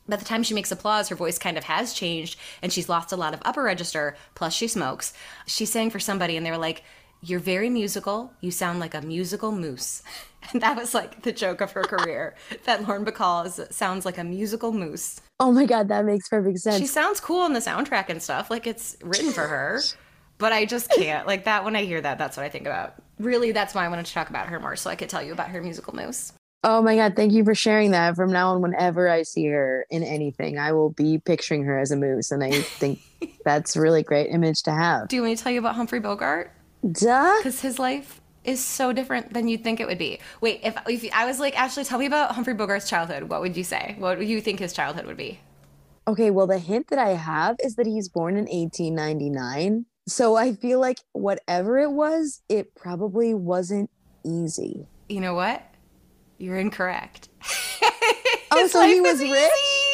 [0.08, 3.12] by the time she makes applause, her voice kind of has changed and she's lost
[3.12, 5.12] a lot of upper register, plus she smokes.
[5.46, 6.82] She sang for somebody and they were like,
[7.22, 8.32] You're very musical.
[8.40, 10.02] You sound like a musical moose.
[10.54, 14.16] And that was like the joke of her career that Lauren Bacall is, sounds like
[14.16, 15.20] a musical moose.
[15.38, 16.78] Oh my God, that makes perfect sense.
[16.78, 18.50] She sounds cool in the soundtrack and stuff.
[18.50, 19.82] Like it's written for her.
[20.38, 21.26] But I just can't.
[21.26, 22.94] Like that, when I hear that, that's what I think about.
[23.18, 25.34] Really, that's why I wanted to talk about her more so I could tell you
[25.34, 26.32] about her musical moose.
[26.62, 28.16] Oh my God, thank you for sharing that.
[28.16, 31.90] From now on, whenever I see her in anything, I will be picturing her as
[31.90, 32.30] a moose.
[32.30, 33.00] And I think
[33.44, 35.08] that's a really great image to have.
[35.08, 36.52] Do you want me to tell you about Humphrey Bogart?
[36.88, 37.36] Duh.
[37.38, 40.18] Because his life is so different than you'd think it would be.
[40.40, 43.56] Wait, if, if I was like, Ashley, tell me about Humphrey Bogart's childhood, what would
[43.56, 43.96] you say?
[43.98, 45.40] What would you think his childhood would be?
[46.08, 49.84] Okay, well, the hint that I have is that he's born in 1899.
[50.08, 53.90] So I feel like whatever it was, it probably wasn't
[54.24, 54.86] easy.
[55.08, 55.62] You know what?
[56.38, 57.28] You're incorrect.
[58.50, 59.52] oh, so he was, was rich?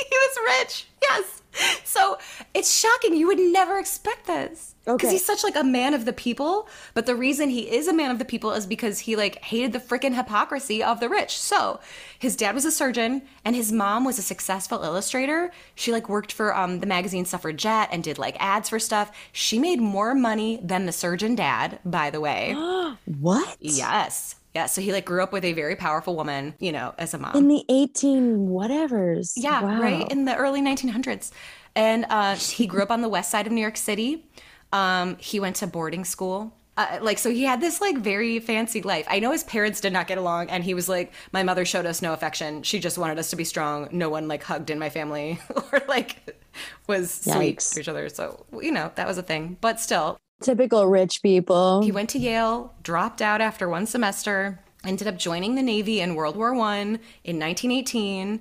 [0.09, 0.87] He was rich.
[1.03, 1.36] Yes.
[1.85, 2.19] So
[2.53, 3.15] it's shocking.
[3.15, 4.75] You would never expect this.
[4.85, 5.13] Because okay.
[5.13, 6.69] he's such like a man of the people.
[6.95, 9.73] But the reason he is a man of the people is because he like hated
[9.73, 11.39] the freaking hypocrisy of the rich.
[11.39, 11.81] So
[12.19, 15.51] his dad was a surgeon and his mom was a successful illustrator.
[15.75, 19.11] She like worked for um, the magazine Suffragette and did like ads for stuff.
[19.33, 22.53] She made more money than the surgeon dad, by the way.
[23.07, 23.57] what?
[23.59, 24.36] Yes.
[24.57, 27.19] Yeah, so he like grew up with a very powerful woman, you know, as a
[27.19, 27.37] mom.
[27.37, 29.35] In the 18 whatevers.
[29.37, 29.83] Yeah, wow.
[29.83, 31.31] right in the early 1900s.
[31.75, 34.27] And uh, he grew up on the west side of New York City.
[34.73, 36.57] Um, he went to boarding school.
[36.79, 39.95] Uh, like so he had this like very fancy life i know his parents did
[39.95, 42.99] not get along and he was like my mother showed us no affection she just
[42.99, 45.41] wanted us to be strong no one like hugged in my family
[45.73, 46.39] or like
[46.87, 47.33] was Yikes.
[47.33, 51.23] sweet to each other so you know that was a thing but still typical rich
[51.23, 56.01] people he went to yale dropped out after one semester ended up joining the navy
[56.01, 58.41] in world war one in 1918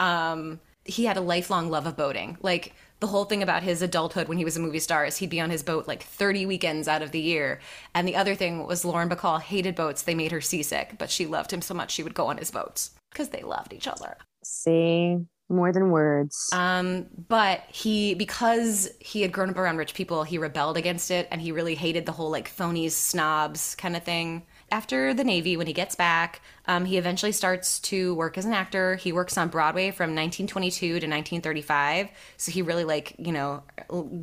[0.00, 2.74] um, he had a lifelong love of boating like
[3.04, 5.38] the whole thing about his adulthood when he was a movie star is he'd be
[5.38, 7.60] on his boat like 30 weekends out of the year.
[7.94, 10.00] And the other thing was Lauren Bacall hated boats.
[10.00, 12.50] They made her seasick, but she loved him so much she would go on his
[12.50, 14.16] boats because they loved each other.
[14.42, 16.50] See, more than words.
[16.52, 21.28] Um, but he because he had grown up around rich people, he rebelled against it
[21.30, 25.56] and he really hated the whole like phonies, snobs kind of thing after the Navy,
[25.56, 28.96] when he gets back, um, he eventually starts to work as an actor.
[28.96, 32.08] He works on Broadway from 1922 to 1935.
[32.36, 33.62] So he really like you know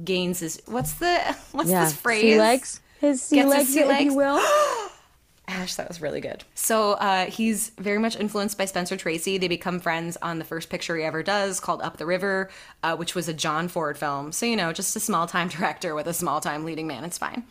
[0.04, 1.18] gains his what's the
[1.52, 1.86] what's yeah.
[1.86, 2.22] this phrase?
[2.22, 2.82] Sea legs.
[3.00, 4.00] His sea Gets legs, his sea legs.
[4.02, 4.42] if you will.
[5.52, 6.43] Ash, that was really good.
[6.56, 9.38] So uh, he's very much influenced by Spencer Tracy.
[9.38, 12.49] They become friends on the first picture he ever does called Up the River,
[12.84, 14.32] uh, which was a John Ford film.
[14.32, 17.04] So, you know, just a small time director with a small time leading man.
[17.04, 17.45] It's fine.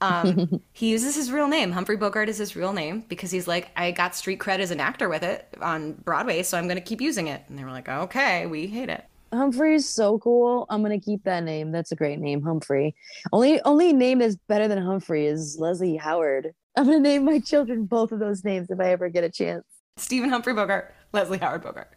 [0.00, 1.72] Um, he uses his real name.
[1.72, 4.80] Humphrey Bogart is his real name because he's like, I got street cred as an
[4.80, 7.42] actor with it on Broadway, so I'm going to keep using it.
[7.48, 9.04] And they were like, okay, we hate it.
[9.32, 10.66] Humphrey is so cool.
[10.68, 11.72] I'm gonna keep that name.
[11.72, 12.94] That's a great name, Humphrey.
[13.32, 16.54] Only only name that's better than Humphrey is Leslie Howard.
[16.76, 19.64] I'm gonna name my children both of those names if I ever get a chance.
[19.96, 21.90] Stephen Humphrey Bogart, Leslie Howard Bogart.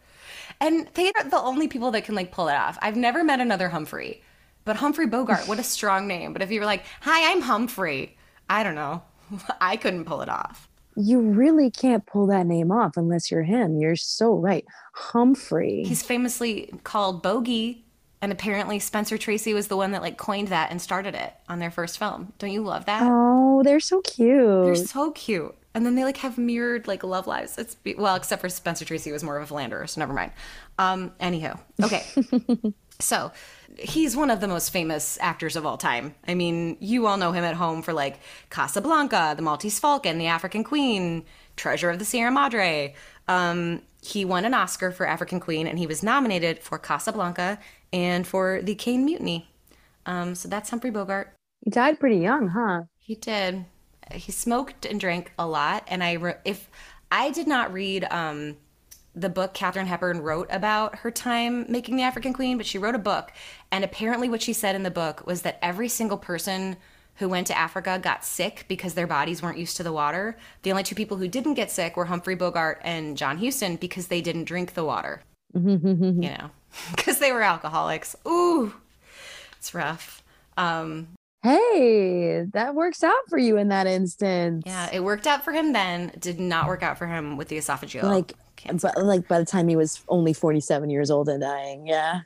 [0.60, 2.78] And they are the only people that can like pull it off.
[2.82, 4.22] I've never met another Humphrey,
[4.64, 6.32] but Humphrey Bogart, what a strong name.
[6.32, 8.16] But if you were like, "Hi, I'm Humphrey,"
[8.50, 9.02] I don't know,
[9.60, 10.68] I couldn't pull it off.
[10.98, 13.78] You really can't pull that name off unless you're him.
[13.78, 14.64] You're so right,
[14.94, 15.84] Humphrey.
[15.84, 17.85] He's famously called Bogey,
[18.22, 21.58] and apparently Spencer Tracy was the one that like coined that and started it on
[21.58, 22.32] their first film.
[22.38, 23.02] Don't you love that?
[23.04, 24.64] Oh, they're so cute.
[24.64, 25.54] They're so cute.
[25.74, 27.58] And then they like have mirrored like love lives.
[27.58, 30.32] It's be- well, except for Spencer Tracy was more of a philanderer, so never mind.
[30.78, 32.06] Um, anyhow, okay.
[32.98, 33.30] so
[33.78, 36.14] he's one of the most famous actors of all time.
[36.26, 40.28] I mean, you all know him at home for like Casablanca, The Maltese Falcon, The
[40.28, 41.24] African Queen,
[41.56, 42.94] Treasure of the Sierra Madre.
[43.28, 47.58] Um, he won an Oscar for African Queen, and he was nominated for Casablanca
[47.92, 49.48] and for The Caine Mutiny.
[50.04, 51.34] Um, so that's Humphrey Bogart.
[51.64, 52.82] He died pretty young, huh?
[52.98, 53.64] He did.
[54.12, 56.70] He smoked and drank a lot, and I re- if
[57.10, 58.56] I did not read um,
[59.16, 62.94] the book Katharine Hepburn wrote about her time making the African Queen, but she wrote
[62.94, 63.32] a book,
[63.72, 66.76] and apparently what she said in the book was that every single person
[67.16, 70.36] who went to Africa got sick because their bodies weren't used to the water.
[70.62, 74.08] The only two people who didn't get sick were Humphrey Bogart and John Huston because
[74.08, 75.22] they didn't drink the water.
[75.54, 76.50] you know,
[76.96, 78.16] because they were alcoholics.
[78.26, 78.74] Ooh,
[79.58, 80.22] it's rough.
[80.56, 81.08] Um,
[81.42, 84.64] Hey, that works out for you in that instance.
[84.66, 86.10] Yeah, it worked out for him then.
[86.18, 88.02] Did not work out for him with the esophageal.
[88.02, 88.90] Like, cancer.
[88.92, 91.86] but like by the time he was only 47 years old and dying.
[91.86, 92.22] Yeah.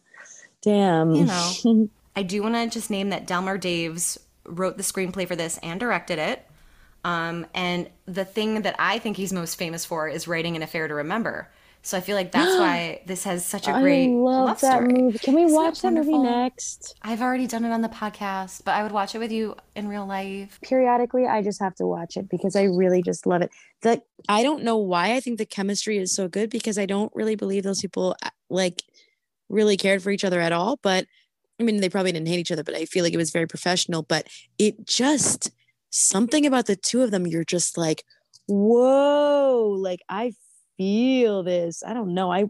[0.62, 1.10] Damn.
[1.14, 4.16] you know, I do want to just name that Delmer Daves
[4.50, 6.46] wrote the screenplay for this and directed it.
[7.04, 10.86] Um, and the thing that I think he's most famous for is writing an affair
[10.86, 11.50] to remember.
[11.82, 14.82] So I feel like that's why this has such a great I love, love that
[14.82, 14.92] story.
[14.92, 15.18] movie.
[15.18, 16.94] Can we Isn't watch that movie next?
[17.02, 19.88] I've already done it on the podcast, but I would watch it with you in
[19.88, 20.58] real life.
[20.62, 23.50] Periodically, I just have to watch it because I really just love it.
[23.80, 27.12] The I don't know why I think the chemistry is so good because I don't
[27.14, 28.82] really believe those people uh, like
[29.48, 30.78] really cared for each other at all.
[30.82, 31.06] But
[31.60, 33.46] I mean, they probably didn't hate each other, but I feel like it was very
[33.46, 34.02] professional.
[34.02, 34.26] But
[34.58, 35.52] it just
[35.90, 38.04] something about the two of them, you're just like,
[38.46, 40.32] whoa, like I
[40.78, 41.82] feel this.
[41.86, 42.32] I don't know.
[42.32, 42.46] I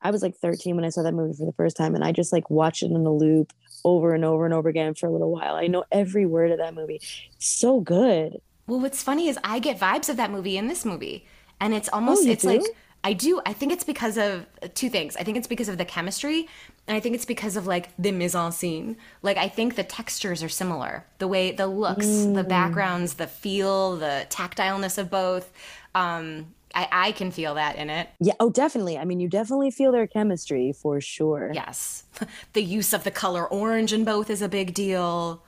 [0.00, 2.12] I was like 13 when I saw that movie for the first time, and I
[2.12, 3.52] just like watched it in a loop
[3.84, 5.54] over and over and over again for a little while.
[5.54, 7.00] I know every word of that movie.
[7.36, 8.38] It's so good.
[8.66, 11.26] Well, what's funny is I get vibes of that movie in this movie,
[11.60, 12.62] and it's almost you it's like?
[13.04, 13.40] I do.
[13.46, 15.16] I think it's because of uh, two things.
[15.16, 16.48] I think it's because of the chemistry,
[16.88, 18.96] and I think it's because of like the mise en scene.
[19.22, 22.48] Like I think the textures are similar, the way the looks, the Mm.
[22.48, 25.52] backgrounds, the feel, the tactileness of both.
[25.94, 28.08] Um, I, I can feel that in it.
[28.20, 28.34] Yeah.
[28.40, 28.98] Oh, definitely.
[28.98, 31.50] I mean, you definitely feel their chemistry for sure.
[31.54, 32.04] Yes,
[32.54, 35.42] the use of the color orange in both is a big deal.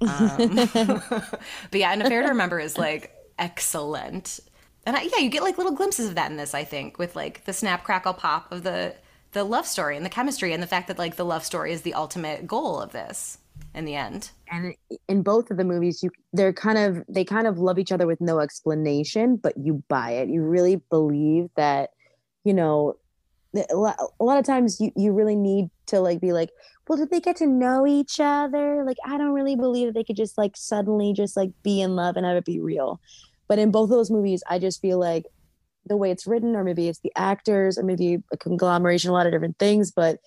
[0.00, 4.40] Um, but yeah, an affair to remember is like excellent,
[4.86, 6.54] and I, yeah, you get like little glimpses of that in this.
[6.54, 8.94] I think with like the snap crackle pop of the
[9.38, 11.82] the love story and the chemistry and the fact that like the love story is
[11.82, 13.38] the ultimate goal of this
[13.72, 14.30] in the end.
[14.50, 14.74] And
[15.08, 18.06] in both of the movies, you they're kind of they kind of love each other
[18.06, 20.28] with no explanation, but you buy it.
[20.28, 21.90] You really believe that,
[22.44, 22.96] you know,
[23.54, 26.50] a lot, of times you you really need to like be like,
[26.88, 28.82] well, did they get to know each other?
[28.84, 31.94] Like, I don't really believe that they could just like suddenly just like be in
[31.94, 33.00] love and have it be real.
[33.46, 35.24] But in both of those movies, I just feel like
[35.88, 39.26] the way it's written, or maybe it's the actors, or maybe a conglomeration, a lot
[39.26, 40.18] of different things, but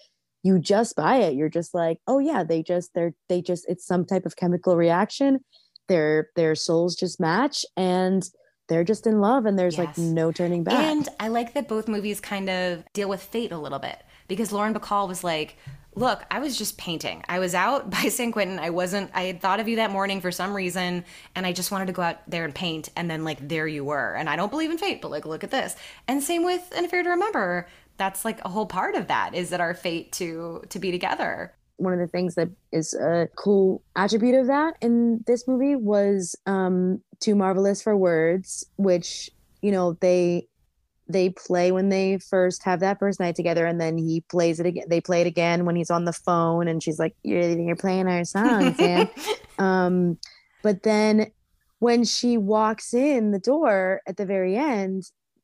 [0.44, 1.36] you just buy it.
[1.36, 4.76] You're just like, oh yeah, they just they're they just it's some type of chemical
[4.76, 5.40] reaction.
[5.88, 8.28] Their their souls just match and
[8.68, 10.76] they're just in love and there's like no turning back.
[10.76, 14.52] And I like that both movies kind of deal with fate a little bit because
[14.54, 15.58] Lauren Bacall was like,
[15.96, 17.24] Look, I was just painting.
[17.28, 18.60] I was out by San Quentin.
[18.60, 21.04] I wasn't, I had thought of you that morning for some reason,
[21.36, 22.90] and I just wanted to go out there and paint.
[22.96, 24.16] And then, like, there you were.
[24.16, 25.76] And I don't believe in fate, but like, look at this.
[26.08, 27.68] And same with An Affair to Remember.
[27.98, 31.54] That's like a whole part of that is that our fate to to be together.
[31.78, 36.36] one of the things that is a cool attribute of that in this movie was
[36.46, 39.30] um too marvelous for words which
[39.62, 40.48] you know they
[41.12, 44.66] they play when they first have that first night together and then he plays it
[44.66, 47.76] again they play it again when he's on the phone and she's like you're you're
[47.76, 48.76] playing our song
[49.60, 50.18] um
[50.64, 51.32] but then
[51.80, 55.04] when she walks in the door at the very end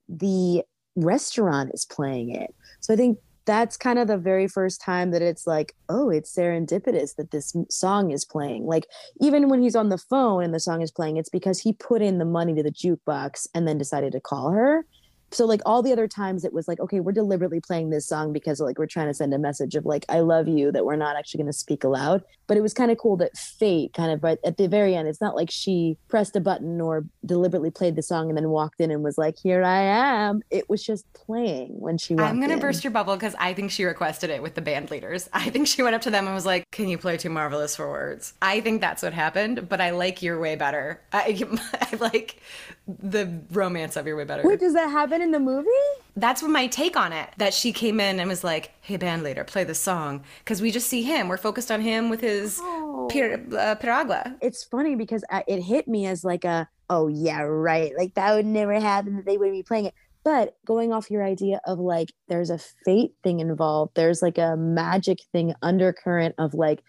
[0.10, 0.64] the
[0.98, 2.54] restaurant is playing it.
[2.82, 6.36] So i think that's kind of the very first time that it's like, oh, it's
[6.36, 8.66] serendipitous that this song is playing.
[8.66, 8.88] Like
[9.22, 12.02] even when he's on the phone and the song is playing, it's because he put
[12.02, 14.86] in the money to the jukebox and then decided to call her
[15.32, 18.32] so like all the other times it was like okay we're deliberately playing this song
[18.32, 20.96] because like we're trying to send a message of like i love you that we're
[20.96, 22.24] not actually going to speak aloud.
[22.48, 25.08] But it was kind of cool that fate kind of but at the very end
[25.08, 28.80] it's not like she pressed a button or deliberately played the song and then walked
[28.80, 30.42] in and was like here i am.
[30.50, 33.72] It was just playing when she i'm going to burst your bubble because i think
[33.72, 35.30] she requested it with the band leaders.
[35.34, 37.76] I think she went up to them and was like can you play too marvelous
[37.76, 38.34] for words?
[38.42, 41.02] I think that's what happened but i like your way better.
[41.12, 41.38] I,
[41.82, 42.42] I like
[42.88, 44.48] the romance of your way better.
[44.48, 45.68] Wait does that happen in the movie?
[46.16, 47.30] That's my take on it.
[47.38, 50.72] That she came in and was like, "Hey, band leader, play the song," because we
[50.72, 51.28] just see him.
[51.28, 53.08] We're focused on him with his oh.
[53.12, 54.36] pir- uh, piragua.
[54.42, 58.46] It's funny because it hit me as like a, "Oh yeah, right." Like that would
[58.46, 59.16] never happen.
[59.18, 59.94] That they wouldn't be playing it.
[60.24, 63.94] But going off your idea of like, there's a fate thing involved.
[63.96, 66.84] There's like a magic thing undercurrent of like,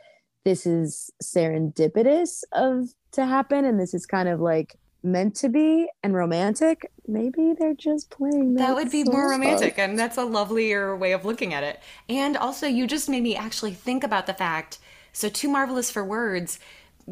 [0.45, 5.88] this is serendipitous of to happen, and this is kind of like meant to be
[6.03, 8.68] and romantic, maybe they're just playing that.
[8.68, 11.80] that would be more romantic, and that's a lovelier way of looking at it.
[12.09, 14.78] And also, you just made me actually think about the fact.
[15.12, 16.59] So, too marvelous for words.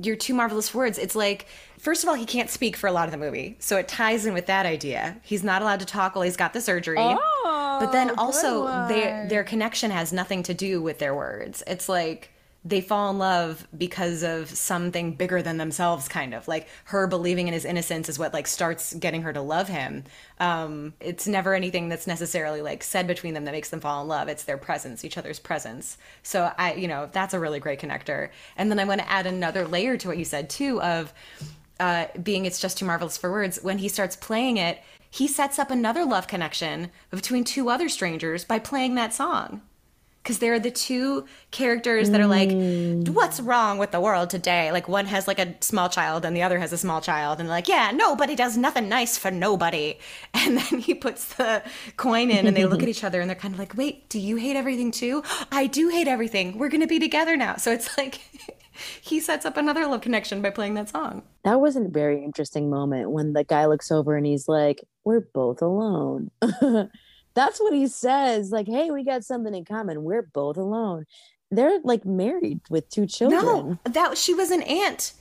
[0.00, 0.98] You're too marvelous for words.
[0.98, 1.46] It's like,
[1.78, 4.26] first of all, he can't speak for a lot of the movie, so it ties
[4.26, 5.16] in with that idea.
[5.22, 6.98] He's not allowed to talk while he's got the surgery.
[6.98, 11.62] Oh, but then oh, also, their their connection has nothing to do with their words.
[11.66, 12.35] It's like
[12.66, 16.48] they fall in love because of something bigger than themselves kind of.
[16.48, 20.02] Like her believing in his innocence is what like starts getting her to love him.
[20.40, 24.08] Um, it's never anything that's necessarily like said between them that makes them fall in
[24.08, 24.26] love.
[24.26, 25.96] It's their presence each other's presence.
[26.24, 28.30] So i you know that's a really great connector.
[28.56, 31.14] And then i want to add another layer to what you said too of
[31.78, 33.60] uh, being it's just too marvelous for words.
[33.62, 38.44] When he starts playing it he sets up another love connection between two other strangers
[38.44, 39.62] by playing that song
[40.26, 43.08] because they're the two characters that are like, mm.
[43.10, 44.72] what's wrong with the world today?
[44.72, 47.48] Like one has like a small child and the other has a small child, and
[47.48, 49.98] like, yeah, nobody does nothing nice for nobody.
[50.34, 51.62] And then he puts the
[51.96, 54.18] coin in, and they look at each other, and they're kind of like, wait, do
[54.18, 55.22] you hate everything too?
[55.50, 56.58] I do hate everything.
[56.58, 57.56] We're gonna be together now.
[57.56, 58.20] So it's like.
[59.00, 61.22] he sets up another love connection by playing that song.
[61.44, 65.20] That was a very interesting moment when the guy looks over and he's like, We're
[65.20, 66.30] both alone.
[67.36, 68.50] That's what he says.
[68.50, 70.02] Like, hey, we got something in common.
[70.02, 71.04] We're both alone.
[71.50, 73.40] They're like married with two children.
[73.40, 75.12] No, that she was an aunt.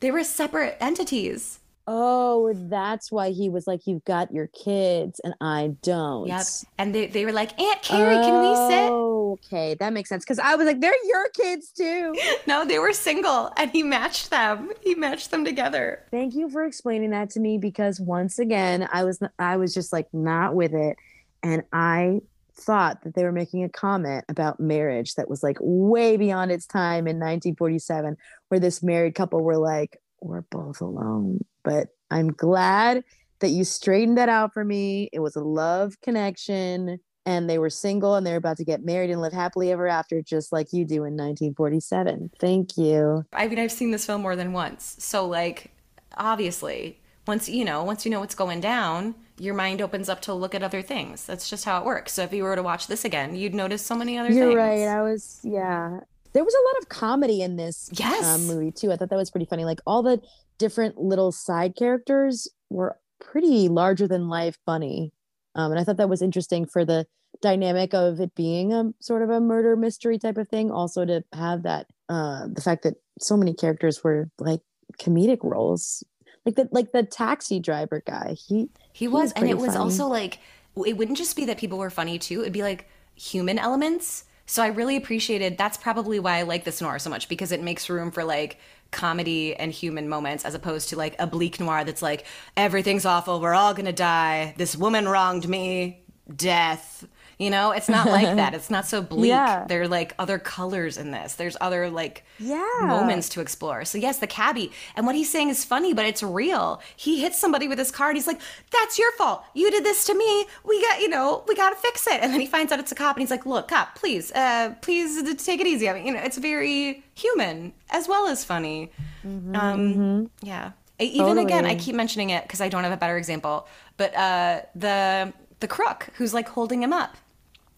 [0.00, 1.60] They were separate entities.
[1.86, 6.26] Oh, that's why he was like, You've got your kids and I don't.
[6.26, 6.46] Yep.
[6.78, 8.90] And they, they were like, Aunt Carrie, oh, can we sit?
[8.90, 10.24] Oh, okay, that makes sense.
[10.24, 12.14] Because I was like, They're your kids too.
[12.46, 14.72] no, they were single and he matched them.
[14.80, 16.02] He matched them together.
[16.10, 19.92] Thank you for explaining that to me because once again, I was I was just
[19.92, 20.96] like not with it
[21.42, 22.20] and I
[22.54, 26.66] thought that they were making a comment about marriage that was like way beyond its
[26.66, 28.16] time in 1947
[28.48, 33.04] where this married couple were like we're both alone but i'm glad
[33.40, 35.08] that you straightened that out for me.
[35.12, 36.98] It was a love connection.
[37.26, 39.86] And they were single and they were about to get married and live happily ever
[39.86, 43.22] after just like you do in 1947 thank you.
[43.34, 44.96] I mean i've seen this film more than once.
[44.98, 45.70] So like
[46.16, 50.34] obviously once you know once you know what's going down your mind opens up to
[50.34, 51.24] look at other things.
[51.24, 52.12] That's just how it works.
[52.12, 54.56] So if you were to watch this again, you'd notice so many other You're things.
[54.56, 54.88] right.
[54.88, 56.00] I was, yeah.
[56.32, 58.24] There was a lot of comedy in this yes.
[58.24, 58.92] um, movie too.
[58.92, 59.64] I thought that was pretty funny.
[59.64, 60.20] Like all the
[60.58, 65.12] different little side characters were pretty larger than life funny.
[65.54, 67.06] Um, and I thought that was interesting for the
[67.40, 70.70] dynamic of it being a sort of a murder mystery type of thing.
[70.70, 74.60] Also to have that, uh, the fact that so many characters were like
[75.00, 76.04] comedic roles
[76.48, 79.78] like the like the taxi driver guy he he was and it was funny.
[79.78, 80.38] also like
[80.86, 84.62] it wouldn't just be that people were funny too it'd be like human elements so
[84.62, 87.88] i really appreciated that's probably why i like this noir so much because it makes
[87.90, 88.58] room for like
[88.90, 92.24] comedy and human moments as opposed to like a bleak noir that's like
[92.56, 96.02] everything's awful we're all gonna die this woman wronged me
[96.34, 97.06] death
[97.38, 98.54] you know, it's not like that.
[98.58, 99.28] It's not so bleak.
[99.28, 99.64] Yeah.
[99.68, 101.34] There are like other colors in this.
[101.34, 102.66] There's other like yeah.
[102.80, 103.84] moments to explore.
[103.84, 106.82] So yes, the cabbie and what he's saying is funny, but it's real.
[106.96, 108.40] He hits somebody with his car and he's like,
[108.72, 109.44] "That's your fault.
[109.54, 110.46] You did this to me.
[110.64, 112.90] We got, you know, we got to fix it." And then he finds out it's
[112.90, 116.06] a cop and he's like, "Look, cop, please, uh, please take it easy." I mean,
[116.06, 118.90] you know, it's very human as well as funny.
[119.24, 120.46] Mm-hmm, um, mm-hmm.
[120.46, 120.72] yeah.
[120.98, 121.44] Even totally.
[121.44, 125.32] again, I keep mentioning it because I don't have a better example, but uh, the
[125.60, 127.16] the crook who's like holding him up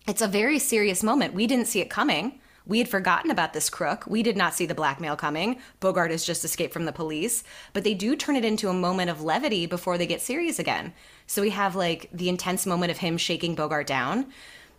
[0.06, 1.34] it's a very serious moment.
[1.34, 2.40] We didn't see it coming.
[2.66, 4.04] We had forgotten about this crook.
[4.06, 5.58] We did not see the blackmail coming.
[5.80, 7.42] Bogart has just escaped from the police.
[7.72, 10.92] But they do turn it into a moment of levity before they get serious again.
[11.26, 14.26] So we have like the intense moment of him shaking Bogart down.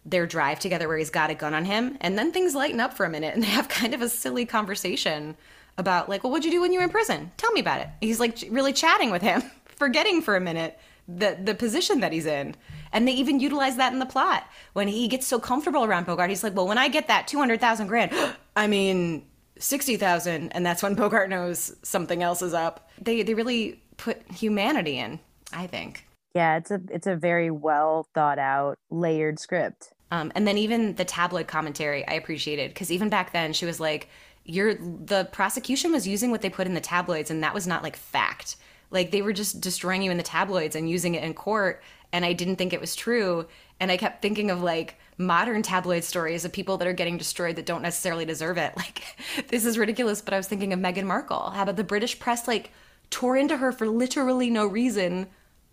[0.03, 1.97] their drive together where he's got a gun on him.
[2.01, 4.45] And then things lighten up for a minute and they have kind of a silly
[4.45, 5.37] conversation
[5.77, 7.31] about, like, well, what'd you do when you were in prison?
[7.37, 7.87] Tell me about it.
[8.01, 10.77] He's like really chatting with him, forgetting for a minute
[11.07, 12.55] the, the position that he's in.
[12.93, 14.45] And they even utilize that in the plot.
[14.73, 17.87] When he gets so comfortable around Bogart, he's like, well, when I get that 200,000
[17.87, 18.11] grand,
[18.55, 19.25] I mean,
[19.57, 20.51] 60,000.
[20.51, 22.89] And that's when Bogart knows something else is up.
[23.01, 25.19] They, they really put humanity in,
[25.53, 26.05] I think.
[26.33, 29.93] Yeah, it's a it's a very well thought out, layered script.
[30.11, 33.79] Um, and then even the tabloid commentary, I appreciated because even back then she was
[33.79, 34.07] like,
[34.45, 37.83] "You're the prosecution was using what they put in the tabloids, and that was not
[37.83, 38.55] like fact.
[38.91, 41.81] Like they were just destroying you in the tabloids and using it in court,
[42.11, 43.47] and I didn't think it was true.
[43.79, 47.55] And I kept thinking of like modern tabloid stories of people that are getting destroyed
[47.55, 48.73] that don't necessarily deserve it.
[48.81, 49.03] Like
[49.47, 51.51] this is ridiculous, but I was thinking of Meghan Markle.
[51.51, 52.71] How about the British press like
[53.09, 55.27] tore into her for literally no reason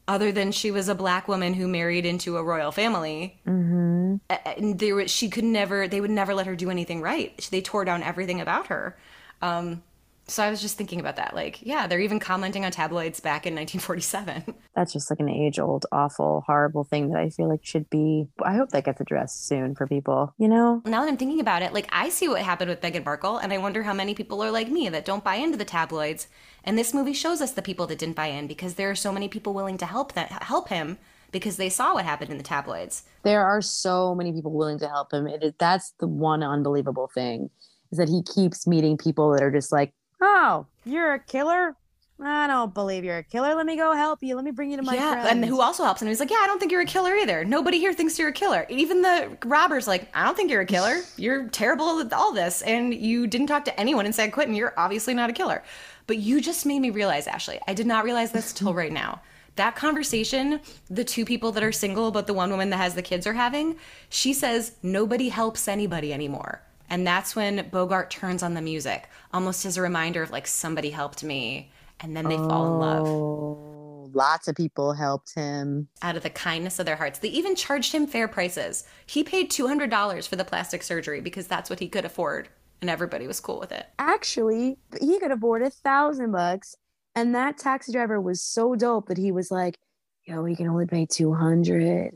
[0.09, 3.39] other than she was a black woman who married into a royal family.
[3.47, 4.17] Mm-hmm.
[4.59, 7.37] And there was, she could never, they would never let her do anything right.
[7.51, 8.97] They tore down everything about her.
[9.43, 9.83] Um,
[10.29, 11.35] so I was just thinking about that.
[11.35, 14.55] Like, yeah, they're even commenting on tabloids back in 1947.
[14.77, 18.29] That's just like an age old, awful, horrible thing that I feel like should be.
[18.43, 20.83] I hope that gets addressed soon for people, you know?
[20.85, 23.53] Now that I'm thinking about it, like, I see what happened with Meghan Markle, and
[23.53, 26.29] I wonder how many people are like me that don't buy into the tabloids.
[26.63, 29.13] And this movie shows us the people that didn't buy in because there are so
[29.13, 30.99] many people willing to help that help him
[31.31, 33.05] because they saw what happened in the tabloids.
[33.23, 35.27] There are so many people willing to help him.
[35.27, 37.51] It is, that's the one unbelievable thing
[37.91, 41.77] is that he keeps meeting people that are just like, Oh, you're a killer?
[42.21, 43.55] I don't believe you're a killer.
[43.55, 44.35] Let me go help you.
[44.35, 45.29] Let me bring you to my yeah, friends.
[45.31, 46.09] and who also helps him?
[46.09, 47.45] He's like, yeah, I don't think you're a killer either.
[47.45, 48.67] Nobody here thinks you're a killer.
[48.69, 51.03] Even the robber's like, I don't think you're a killer.
[51.17, 54.55] You're terrible at all this, and you didn't talk to anyone in San Quentin.
[54.55, 55.63] You're obviously not a killer.
[56.07, 57.61] But you just made me realize, Ashley.
[57.69, 59.21] I did not realize this till right now.
[59.57, 63.03] That conversation, the two people that are single, but the one woman that has the
[63.03, 63.77] kids are having,
[64.09, 66.63] she says nobody helps anybody anymore.
[66.91, 70.91] And that's when Bogart turns on the music, almost as a reminder of like somebody
[70.91, 71.71] helped me.
[72.01, 73.07] And then they oh, fall in love.
[73.07, 75.89] Oh, lots of people helped him.
[76.03, 77.19] Out of the kindness of their hearts.
[77.19, 78.85] They even charged him fair prices.
[79.07, 82.49] He paid $200 for the plastic surgery because that's what he could afford.
[82.81, 83.87] And everybody was cool with it.
[83.99, 86.77] Actually, he could afford a thousand bucks.
[87.15, 89.77] And that taxi driver was so dope that he was like,
[90.25, 92.13] yo, he can only pay 200.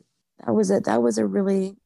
[0.47, 1.77] That was a, that was a really,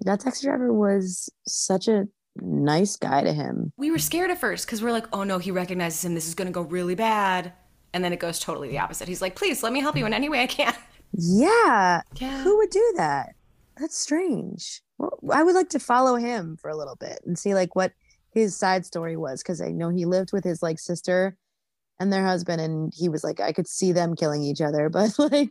[0.00, 3.72] that taxi driver was such a nice guy to him.
[3.76, 6.14] We were scared at first because we're like, oh no, he recognizes him.
[6.14, 7.52] This is going to go really bad.
[7.94, 9.08] And then it goes totally the opposite.
[9.08, 10.74] He's like, please let me help you in any way I can.
[11.12, 12.00] Yeah.
[12.16, 12.42] Yeah.
[12.42, 13.34] Who would do that?
[13.76, 14.82] That's strange.
[14.98, 17.92] Well, I would like to follow him for a little bit and see like what
[18.30, 21.36] his side story was because I know he lived with his like sister
[22.00, 25.18] and their husband and he was like I could see them killing each other but
[25.18, 25.50] like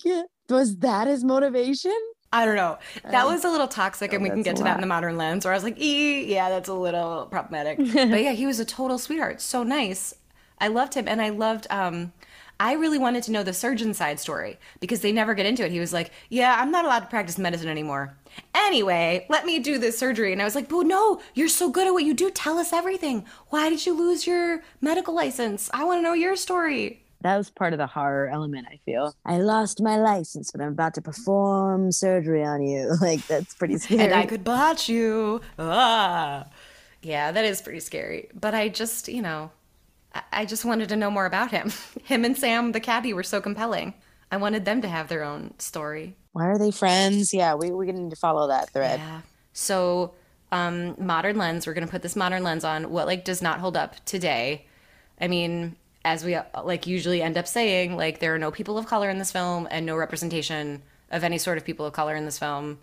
[0.49, 1.97] was that his motivation?
[2.34, 2.77] I don't know.
[3.09, 5.43] That was a little toxic, and we can get to that in the modern lens.
[5.43, 8.65] Where I was like, "E, yeah, that's a little problematic." but yeah, he was a
[8.65, 9.41] total sweetheart.
[9.41, 10.13] So nice.
[10.59, 11.67] I loved him, and I loved.
[11.69, 12.13] um
[12.59, 15.71] I really wanted to know the surgeon side story because they never get into it.
[15.71, 18.15] He was like, "Yeah, I'm not allowed to practice medicine anymore."
[18.53, 21.88] Anyway, let me do this surgery, and I was like, "But no, you're so good
[21.88, 22.29] at what you do.
[22.29, 23.25] Tell us everything.
[23.49, 25.69] Why did you lose your medical license?
[25.73, 29.15] I want to know your story." That was part of the horror element i feel.
[29.26, 32.95] I lost my license but i'm about to perform surgery on you.
[33.01, 35.41] Like that's pretty scary and i could botch you.
[35.57, 36.45] Ah.
[37.01, 38.30] Yeah that is pretty scary.
[38.34, 39.51] But i just you know
[40.32, 41.72] i just wanted to know more about him.
[42.03, 43.93] Him and sam the cabbie were so compelling.
[44.32, 46.15] I wanted them to have their own story.
[46.34, 47.34] Why are they friends?
[47.34, 48.99] Yeah we, we need to follow that thread.
[48.99, 49.22] Yeah.
[49.53, 50.13] So
[50.51, 52.91] um modern lens we're gonna put this modern lens on.
[52.91, 54.65] What like does not hold up today?
[55.19, 58.87] I mean as we like usually end up saying, like there are no people of
[58.87, 60.81] color in this film and no representation
[61.11, 62.79] of any sort of people of color in this film.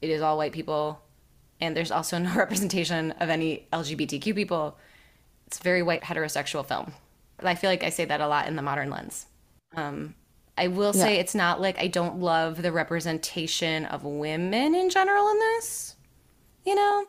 [0.00, 1.00] It is all white people,
[1.60, 4.76] and there's also no representation of any LGBTQ people.
[5.46, 6.92] It's a very white heterosexual film.
[7.42, 9.26] I feel like I say that a lot in the modern lens.
[9.76, 10.14] Um,
[10.56, 11.20] I will say yeah.
[11.20, 15.96] it's not like I don't love the representation of women in general in this.
[16.64, 17.06] You know,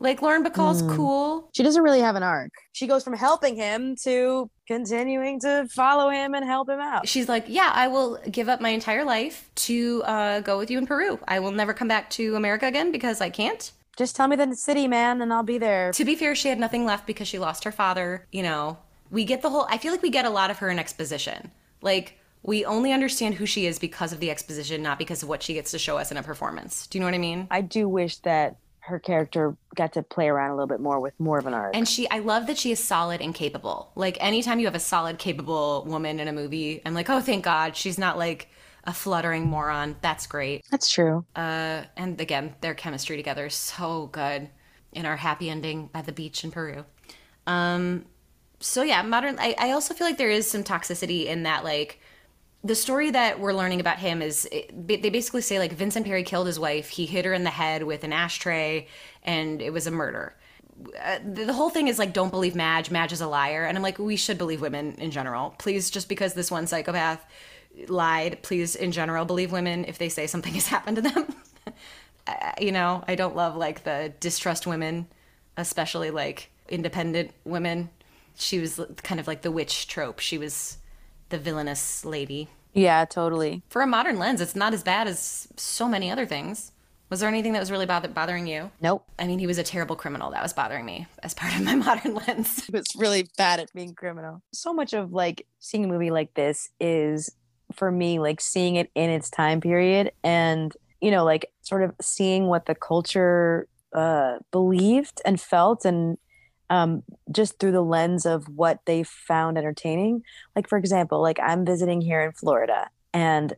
[0.00, 0.96] like Lauren Bacall's mm.
[0.96, 1.50] cool.
[1.54, 2.50] She doesn't really have an arc.
[2.72, 7.08] She goes from helping him to continuing to follow him and help him out.
[7.08, 10.78] She's like, "Yeah, I will give up my entire life to uh, go with you
[10.78, 11.18] in Peru.
[11.26, 14.54] I will never come back to America again because I can't." Just tell me the
[14.54, 15.90] city, man, and I'll be there.
[15.92, 18.26] To be fair, she had nothing left because she lost her father.
[18.30, 18.78] You know,
[19.10, 19.66] we get the whole.
[19.68, 21.50] I feel like we get a lot of her in exposition.
[21.82, 25.42] Like we only understand who she is because of the exposition, not because of what
[25.42, 26.86] she gets to show us in a performance.
[26.86, 27.48] Do you know what I mean?
[27.50, 28.56] I do wish that
[28.90, 31.74] her character got to play around a little bit more with more of an arc.
[31.74, 33.90] And she, I love that she is solid and capable.
[33.94, 37.44] Like anytime you have a solid, capable woman in a movie, I'm like, oh, thank
[37.44, 38.48] God, she's not like
[38.84, 39.96] a fluttering moron.
[40.00, 40.64] That's great.
[40.70, 41.24] That's true.
[41.34, 44.48] Uh, and again, their chemistry together is so good
[44.92, 46.84] in our happy ending by the beach in Peru.
[47.46, 48.06] Um,
[48.58, 49.38] so yeah, modern.
[49.38, 52.00] I, I also feel like there is some toxicity in that, like
[52.62, 56.46] the story that we're learning about him is they basically say like Vincent Parry killed
[56.46, 56.90] his wife.
[56.90, 58.86] He hit her in the head with an ashtray,
[59.22, 60.34] and it was a murder.
[61.02, 62.90] Uh, the whole thing is like don't believe Madge.
[62.90, 65.54] Madge is a liar, and I'm like we should believe women in general.
[65.58, 67.24] Please, just because this one psychopath
[67.88, 71.34] lied, please in general believe women if they say something has happened to them.
[72.26, 75.06] uh, you know, I don't love like the distrust women,
[75.56, 77.88] especially like independent women.
[78.36, 80.18] She was kind of like the witch trope.
[80.18, 80.76] She was
[81.30, 82.48] the villainous lady.
[82.72, 83.62] Yeah, totally.
[83.68, 86.72] For a modern lens, it's not as bad as so many other things.
[87.08, 88.70] Was there anything that was really bother- bothering you?
[88.80, 89.04] Nope.
[89.18, 90.30] I mean, he was a terrible criminal.
[90.30, 92.64] That was bothering me as part of my modern lens.
[92.66, 94.42] He was really bad at being criminal.
[94.52, 97.28] So much of like seeing a movie like this is
[97.74, 101.94] for me like seeing it in its time period and you know like sort of
[102.00, 106.18] seeing what the culture uh believed and felt and
[106.70, 110.22] um, just through the lens of what they found entertaining.
[110.54, 113.54] Like, for example, like I'm visiting here in Florida and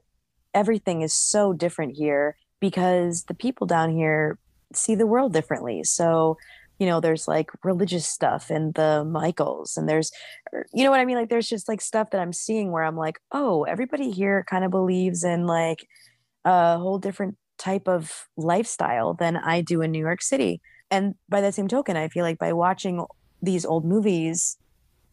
[0.54, 4.38] everything is so different here because the people down here
[4.74, 5.84] see the world differently.
[5.84, 6.38] So,
[6.78, 10.10] you know, there's like religious stuff in the Michaels, and there's,
[10.52, 11.16] er, you know what I mean?
[11.16, 14.64] Like, there's just like stuff that I'm seeing where I'm like, oh, everybody here kind
[14.64, 15.86] of believes in like
[16.44, 20.60] a whole different type of lifestyle than I do in New York City
[20.92, 23.04] and by that same token i feel like by watching
[23.42, 24.58] these old movies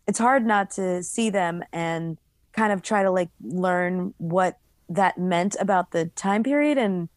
[0.10, 2.18] it's hard not to see them and
[2.52, 4.58] kind of try to like learn what
[4.90, 6.80] that meant about the time period.
[6.80, 7.10] And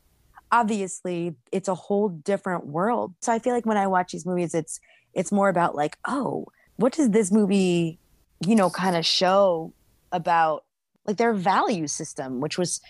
[0.50, 3.14] obviously it's a whole different world.
[3.20, 4.78] So i feel like when i watch these movies it's
[5.14, 6.46] it's more about like oh
[6.76, 7.98] what does this movie
[8.46, 9.72] you know kind of show
[10.10, 10.64] about
[11.06, 12.80] like their value system which was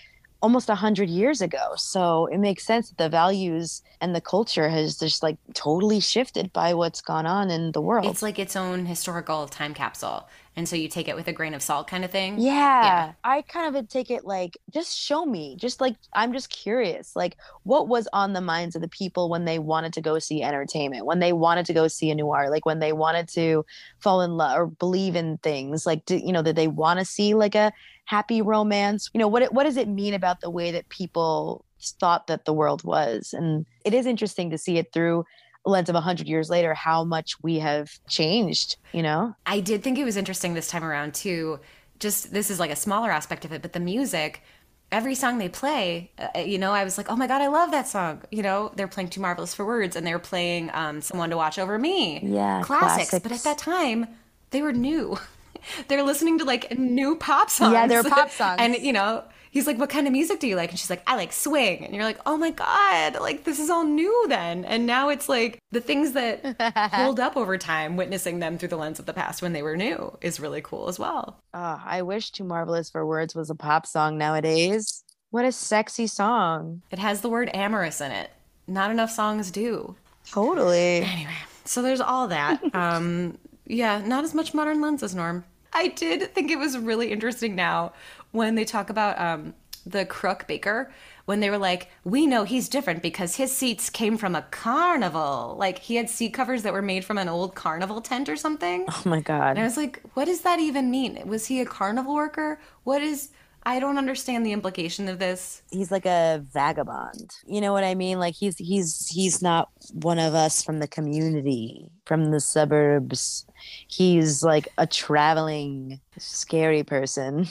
[0.43, 1.73] almost a hundred years ago.
[1.77, 6.53] So it makes sense that the values and the culture has just like totally shifted
[6.53, 8.07] by what's gone on in the world.
[8.07, 10.29] It's like its own historical time capsule.
[10.55, 12.39] And so you take it with a grain of salt kind of thing.
[12.39, 12.53] Yeah.
[12.53, 13.13] yeah.
[13.25, 15.57] I kind of take it like, just show me.
[15.59, 17.17] Just like, I'm just curious.
[17.17, 20.43] Like, what was on the minds of the people when they wanted to go see
[20.43, 23.65] entertainment, when they wanted to go see a noir, like when they wanted to
[23.99, 25.87] fall in love or believe in things?
[25.87, 27.73] Like, do, you know, that they want to see like a
[28.05, 29.11] happy romance?
[29.13, 32.53] You know, what, what does it mean about the way that people thought that the
[32.53, 33.33] world was?
[33.33, 35.25] And it is interesting to see it through
[35.65, 39.83] a lens of 100 years later how much we have changed you know i did
[39.83, 41.61] think it was interesting this time around too
[42.01, 44.43] just this is like a smaller aspect of it but the music
[44.91, 47.71] every song they play uh, you know i was like oh my god i love
[47.71, 51.31] that song you know they're playing too marvelous for words and they're playing um, someone
[51.31, 53.23] to watch over me yeah classics, classics.
[53.23, 54.07] but at that time
[54.51, 55.17] they were new
[55.89, 59.67] they're listening to like new pop songs yeah they're pop songs and you know he's
[59.67, 60.71] like, What kind of music do you like?
[60.71, 61.85] And she's like, I like swing.
[61.85, 64.65] And you're like, Oh my God, like this is all new then.
[64.65, 68.77] And now it's like the things that hold up over time, witnessing them through the
[68.77, 71.39] lens of the past when they were new is really cool as well.
[71.55, 75.05] Oh, I wish Too Marvelous for Words was a pop song nowadays.
[75.31, 76.83] What a sexy song.
[76.91, 78.31] It has the word amorous in it.
[78.67, 79.95] Not enough songs do.
[80.31, 81.01] Totally.
[81.03, 82.63] Anyway, so there's all that.
[82.75, 85.45] um, yeah, not as much modern lenses, Norm.
[85.73, 87.93] I did think it was really interesting now
[88.31, 89.55] when they talk about um,
[89.87, 90.93] the crook baker
[91.25, 95.55] when they were like, we know he's different because his seats came from a carnival.
[95.59, 98.87] Like he had seat covers that were made from an old carnival tent or something.
[98.89, 99.51] Oh my God.
[99.51, 101.21] And I was like, what does that even mean?
[101.27, 102.61] Was he a carnival worker?
[102.85, 103.31] What is.
[103.65, 105.63] I don't understand the implication of this.
[105.71, 107.31] He's like a vagabond.
[107.47, 108.19] You know what I mean?
[108.19, 113.47] Like he's he's he's not one of us from the community, from the suburbs.
[113.89, 117.47] He's like a traveling scary person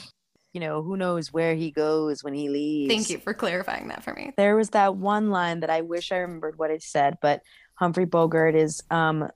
[0.52, 2.92] you know, who knows where he goes when he leaves.
[2.92, 4.32] Thank you for clarifying that for me.
[4.36, 7.40] There was that one line that I wish I remembered what it said, but
[7.74, 9.28] Humphrey Bogart is um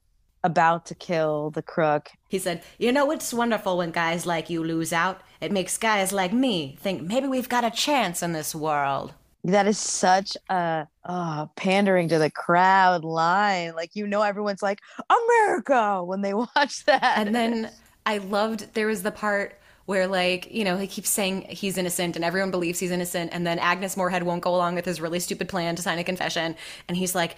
[0.46, 2.10] about to kill the crook.
[2.28, 5.20] He said, You know, it's wonderful when guys like you lose out.
[5.40, 9.12] It makes guys like me think maybe we've got a chance in this world.
[9.44, 13.74] That is such a oh, pandering to the crowd line.
[13.74, 14.80] Like, you know, everyone's like,
[15.10, 17.18] America when they watch that.
[17.18, 17.70] And then
[18.06, 22.16] I loved, there was the part where like you know he keeps saying he's innocent
[22.16, 25.20] and everyone believes he's innocent and then agnes moorehead won't go along with his really
[25.20, 26.54] stupid plan to sign a confession
[26.88, 27.36] and he's like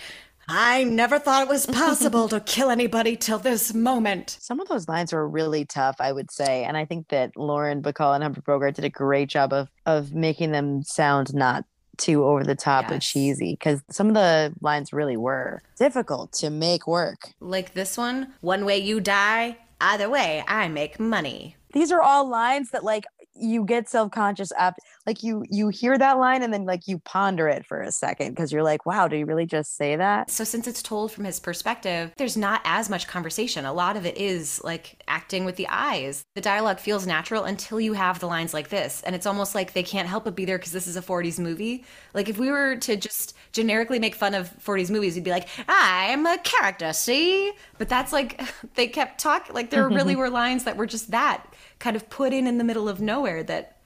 [0.49, 4.39] I never thought it was possible to kill anybody till this moment.
[4.41, 7.83] Some of those lines were really tough, I would say, and I think that Lauren
[7.83, 11.65] Bacall and Humphrey Bogart did a great job of of making them sound not
[11.97, 12.93] too over the top yes.
[12.93, 17.33] and cheesy because some of the lines really were difficult to make work.
[17.41, 22.29] Like this one, one way you die, either way I make money these are all
[22.29, 23.05] lines that like
[23.35, 27.49] you get self-conscious after like you you hear that line and then like you ponder
[27.49, 30.31] it for a second because you're like wow did he really just say that?
[30.31, 33.65] So since it's told from his perspective there's not as much conversation.
[33.65, 36.25] A lot of it is like acting with the eyes.
[36.35, 39.73] The dialogue feels natural until you have the lines like this and it's almost like
[39.73, 41.87] they can't help but be there because this is a 40s movie.
[42.13, 45.49] Like if we were to just generically make fun of 40s movies we'd be like
[45.69, 47.53] i'm a character see?
[47.79, 48.43] But that's like
[48.75, 52.35] they kept talking like there really were lines that were just that kind of put
[52.35, 53.78] in in the middle of nowhere that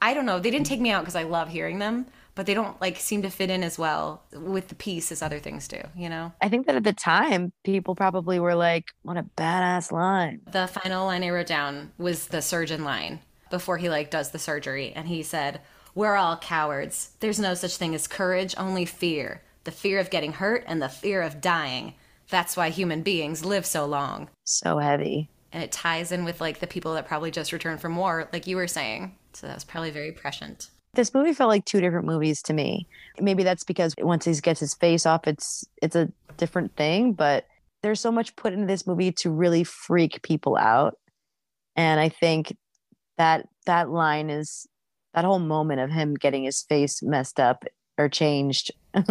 [0.00, 0.38] I don't know.
[0.38, 3.22] They didn't take me out because I love hearing them, but they don't like seem
[3.22, 6.32] to fit in as well with the piece as other things do, you know?
[6.40, 10.40] I think that at the time, people probably were like, what a badass line.
[10.50, 13.20] The final line I wrote down was the surgeon line
[13.50, 14.92] before he like does the surgery.
[14.94, 15.60] And he said,
[15.94, 17.10] We're all cowards.
[17.20, 19.42] There's no such thing as courage, only fear.
[19.64, 21.94] The fear of getting hurt and the fear of dying.
[22.30, 24.28] That's why human beings live so long.
[24.44, 27.96] So heavy and it ties in with like the people that probably just returned from
[27.96, 30.70] war like you were saying so that was probably very prescient.
[30.94, 32.88] This movie felt like two different movies to me.
[33.20, 37.46] Maybe that's because once he gets his face off it's it's a different thing but
[37.82, 40.96] there's so much put into this movie to really freak people out.
[41.76, 42.56] And i think
[43.16, 44.66] that that line is
[45.14, 47.64] that whole moment of him getting his face messed up
[47.96, 48.70] or changed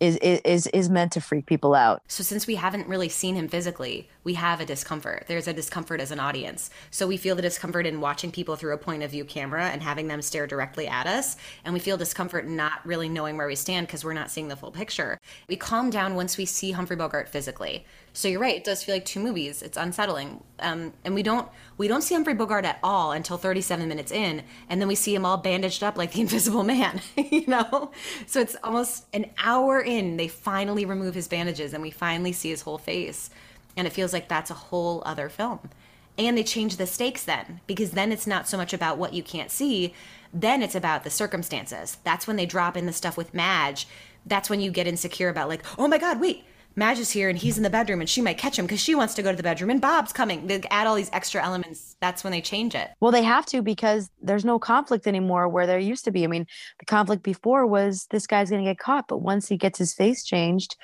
[0.00, 2.02] is is is meant to freak people out.
[2.08, 5.24] So since we haven't really seen him physically, we have a discomfort.
[5.28, 6.70] There's a discomfort as an audience.
[6.90, 9.82] So we feel the discomfort in watching people through a point of view camera and
[9.82, 13.54] having them stare directly at us, and we feel discomfort not really knowing where we
[13.54, 15.18] stand because we're not seeing the full picture.
[15.48, 17.84] We calm down once we see Humphrey Bogart physically.
[18.12, 19.60] So you're right; it does feel like two movies.
[19.60, 23.88] It's unsettling, um, and we don't we don't see Humphrey Bogart at all until 37
[23.88, 27.00] minutes in, and then we see him all bandaged up like the Invisible Man.
[27.16, 27.90] you know,
[28.26, 30.16] so it's almost an hour in.
[30.16, 33.30] They finally remove his bandages, and we finally see his whole face,
[33.76, 35.60] and it feels like that's a whole other film.
[36.16, 39.22] And they change the stakes then, because then it's not so much about what you
[39.22, 39.94] can't see,
[40.32, 41.98] then it's about the circumstances.
[42.04, 43.88] That's when they drop in the stuff with Madge.
[44.26, 46.44] That's when you get insecure about like, oh my God, wait
[46.76, 48.94] Madge is here and he's in the bedroom and she might catch him because she
[48.94, 50.46] wants to go to the bedroom and Bob's coming.
[50.46, 51.96] They add all these extra elements.
[52.00, 52.90] That's when they change it.
[53.00, 56.24] Well, they have to because there's no conflict anymore where there used to be.
[56.24, 56.46] I mean,
[56.80, 59.94] the conflict before was this guy's going to get caught, but once he gets his
[59.94, 60.76] face changed,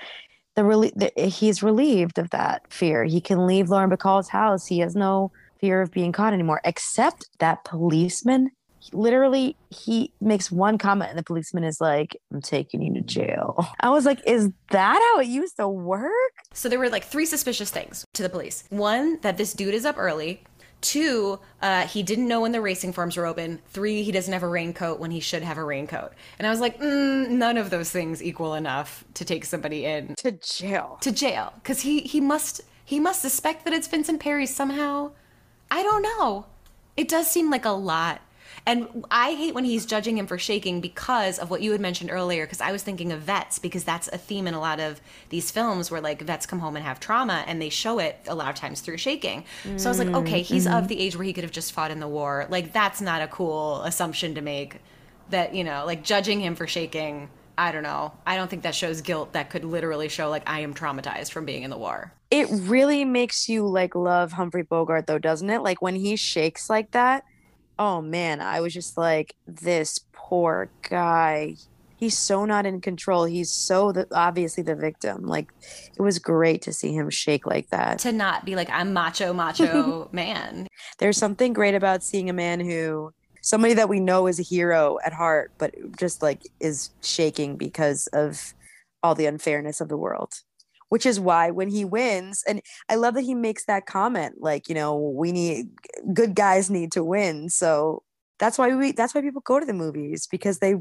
[0.56, 3.04] the, the eh, he's relieved of that fear.
[3.04, 4.66] He can leave Lauren Bacall's house.
[4.66, 8.50] He has no fear of being caught anymore, except that policeman
[8.92, 13.66] literally he makes one comment and the policeman is like i'm taking you to jail
[13.80, 17.26] i was like is that how it used to work so there were like three
[17.26, 20.42] suspicious things to the police one that this dude is up early
[20.80, 23.60] Two, uh, he didn't know when the racing forms were open.
[23.68, 26.12] Three, he doesn't have a raincoat when he should have a raincoat.
[26.38, 30.14] And I was like, mm, none of those things equal enough to take somebody in
[30.16, 30.98] to jail.
[31.02, 35.12] To jail, because he he must he must suspect that it's Vincent Parry somehow.
[35.70, 36.46] I don't know.
[36.96, 38.20] It does seem like a lot
[38.66, 42.10] and I hate when he's judging him for shaking because of what you had mentioned
[42.10, 42.46] earlier.
[42.46, 45.00] Because I was thinking of vets, because that's a theme in a lot of
[45.30, 48.34] these films where like vets come home and have trauma and they show it a
[48.34, 49.44] lot of times through shaking.
[49.76, 50.76] So I was like, mm, okay, he's mm-hmm.
[50.76, 52.46] of the age where he could have just fought in the war.
[52.50, 54.76] Like, that's not a cool assumption to make
[55.30, 57.30] that, you know, like judging him for shaking.
[57.56, 58.12] I don't know.
[58.26, 61.44] I don't think that shows guilt that could literally show like I am traumatized from
[61.44, 62.12] being in the war.
[62.30, 65.60] It really makes you like love Humphrey Bogart though, doesn't it?
[65.60, 67.24] Like when he shakes like that,
[67.80, 71.56] oh man, I was just like, this poor guy.
[71.96, 73.24] He's so not in control.
[73.24, 75.26] He's so the, obviously the victim.
[75.26, 75.50] Like,
[75.96, 77.98] it was great to see him shake like that.
[78.00, 80.66] To not be like, I'm macho, macho man.
[80.98, 83.12] There's something great about seeing a man who,
[83.42, 88.06] somebody that we know is a hero at heart, but just like is shaking because
[88.08, 88.54] of
[89.02, 90.34] all the unfairness of the world
[90.90, 94.68] which is why when he wins and i love that he makes that comment like
[94.68, 95.66] you know we need
[96.12, 97.48] good guys need to win.
[97.48, 98.02] So
[98.38, 100.76] that's why we that's why people go to the movies because they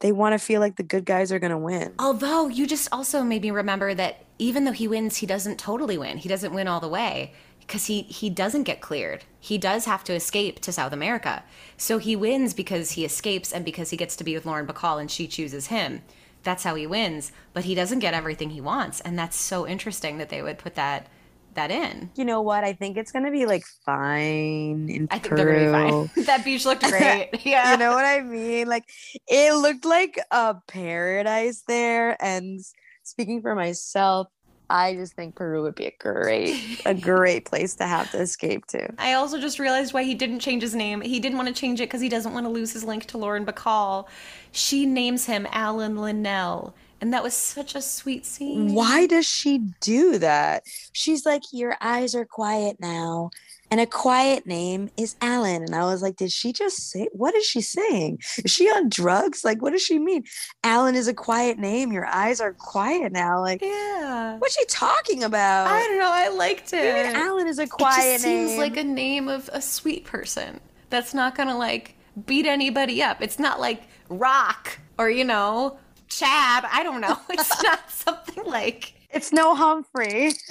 [0.00, 1.94] they want to feel like the good guys are going to win.
[1.98, 5.96] Although you just also made me remember that even though he wins he doesn't totally
[5.96, 6.18] win.
[6.18, 9.24] He doesn't win all the way because he he doesn't get cleared.
[9.38, 11.44] He does have to escape to south america.
[11.76, 15.00] So he wins because he escapes and because he gets to be with lauren bacall
[15.00, 16.02] and she chooses him
[16.44, 20.18] that's how he wins but he doesn't get everything he wants and that's so interesting
[20.18, 21.08] that they would put that
[21.54, 22.10] that in.
[22.16, 22.64] You know what?
[22.64, 25.36] I think it's gonna be like fine in i think Peru.
[25.36, 26.24] they're gonna be fine.
[26.24, 27.30] that beach looked great.
[27.44, 27.72] Yeah.
[27.72, 28.68] you know what i mean?
[28.68, 28.84] Like
[29.28, 32.16] it looked like a paradise there.
[32.22, 32.60] And
[33.02, 34.28] speaking for myself
[34.70, 38.66] I just think Peru would be a great, a great place to have to escape
[38.68, 38.88] to.
[38.98, 41.00] I also just realized why he didn't change his name.
[41.00, 43.18] He didn't want to change it because he doesn't want to lose his link to
[43.18, 44.08] Lauren Bacall.
[44.52, 46.74] She names him Alan Linnell.
[47.00, 48.72] And that was such a sweet scene.
[48.72, 50.62] Why does she do that?
[50.92, 53.30] She's like, Your eyes are quiet now.
[53.70, 55.62] And a quiet name is Alan.
[55.62, 58.18] And I was like, did she just say, what is she saying?
[58.44, 59.44] Is she on drugs?
[59.44, 60.24] Like, what does she mean?
[60.62, 61.92] Alan is a quiet name.
[61.92, 63.40] Your eyes are quiet now.
[63.40, 64.38] Like, Yeah.
[64.38, 65.66] what's she talking about?
[65.66, 66.10] I don't know.
[66.10, 66.84] I liked it.
[66.84, 68.08] Even Alan is a quiet name.
[68.08, 70.60] it just seems like a name of a sweet person
[70.90, 71.96] that's not gonna like
[72.26, 73.20] beat anybody up.
[73.22, 75.78] It's not like Rock or you know
[76.08, 76.64] Chad.
[76.70, 77.18] I don't know.
[77.30, 78.94] It's not something like.
[79.14, 80.32] It's no Humphrey.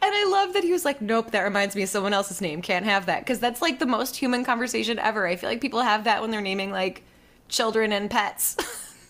[0.00, 2.62] And I love that he was like, "Nope, that reminds me of someone else's name.
[2.62, 5.26] Can't have that." Because that's like the most human conversation ever.
[5.26, 7.02] I feel like people have that when they're naming like
[7.48, 8.56] children and pets.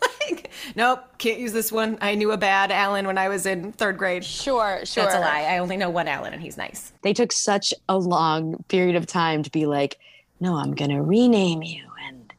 [0.31, 1.99] like, nope, can't use this one.
[2.01, 4.25] I knew a bad Alan when I was in third grade.
[4.25, 5.05] sure, sure.
[5.05, 5.43] That's a lie.
[5.43, 6.93] I only know one Alan, and he's nice.
[7.03, 9.99] They took such a long period of time to be like,
[10.41, 11.85] no, I'm going to rename you.
[12.07, 12.33] And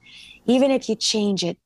[0.45, 1.57] even if you change it,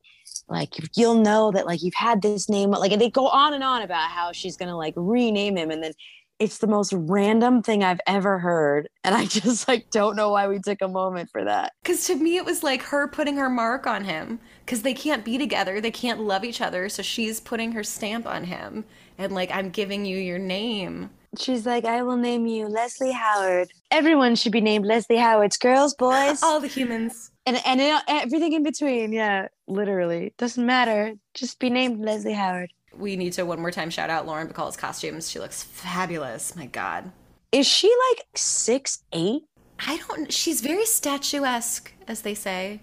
[0.48, 2.70] like you'll know that like you've had this name.
[2.70, 5.70] Like and they go on and on about how she's to like rename him.
[5.70, 5.92] And then
[6.38, 8.88] it's the most random thing I've ever heard.
[9.04, 11.72] And I just like don't know why we took a moment for that.
[11.82, 14.40] Because to me, it was like her putting her mark on him.
[14.64, 16.88] Because they can't be together, they can't love each other.
[16.88, 18.84] So she's putting her stamp on him.
[19.16, 21.10] And like, I'm giving you your name.
[21.36, 23.70] She's like, I will name you Leslie Howard.
[23.90, 25.52] Everyone should be named Leslie Howard.
[25.60, 26.42] Girls, boys.
[26.42, 27.30] All the humans.
[27.46, 29.12] and and it, everything in between.
[29.12, 31.14] Yeah, literally doesn't matter.
[31.34, 32.72] Just be named Leslie Howard.
[32.96, 35.30] We need to one more time shout out Lauren Bacall's costumes.
[35.30, 36.56] She looks fabulous.
[36.56, 37.12] My God.
[37.52, 39.42] Is she like six eight?
[39.86, 42.80] I don't, she's very statuesque, as they say.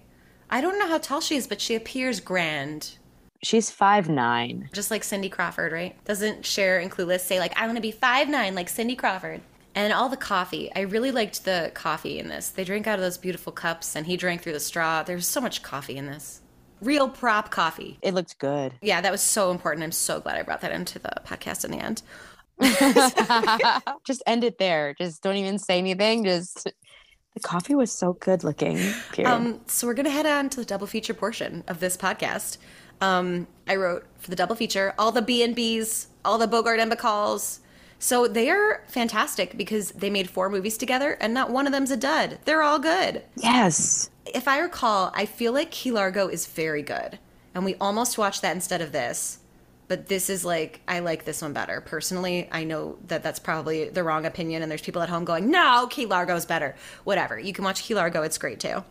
[0.48, 2.96] I don't know how tall she is, but she appears grand.
[3.42, 4.68] She's five nine.
[4.72, 6.02] Just like Cindy Crawford, right?
[6.04, 9.40] Doesn't Cher and Clueless say, like, I want to be five nine like Cindy Crawford?
[9.74, 10.72] And all the coffee.
[10.74, 12.48] I really liked the coffee in this.
[12.48, 15.02] They drink out of those beautiful cups, and he drank through the straw.
[15.02, 16.40] There's so much coffee in this.
[16.80, 17.98] Real prop coffee.
[18.00, 18.72] It looked good.
[18.80, 19.84] Yeah, that was so important.
[19.84, 22.02] I'm so glad I brought that into the podcast in the end.
[24.06, 24.94] Just end it there.
[24.94, 26.24] Just don't even say anything.
[26.24, 26.70] Just
[27.34, 28.78] the coffee was so good looking.
[29.24, 32.56] Um, so we're gonna head on to the double feature portion of this podcast.
[33.00, 36.80] Um, I wrote for the double feature all the B and B's, all the Bogart
[36.80, 37.60] and Bacalls.
[37.98, 41.90] So they are fantastic because they made four movies together, and not one of them's
[41.90, 42.38] a dud.
[42.44, 43.22] They're all good.
[43.36, 44.10] yes.
[44.26, 47.18] If I recall, I feel like Key Largo is very good,
[47.54, 49.38] and we almost watched that instead of this.
[49.88, 52.48] But this is like I like this one better personally.
[52.50, 55.86] I know that that's probably the wrong opinion, and there's people at home going, "No,
[55.88, 57.38] Key Largo's better." Whatever.
[57.38, 58.84] You can watch Key Largo; it's great too.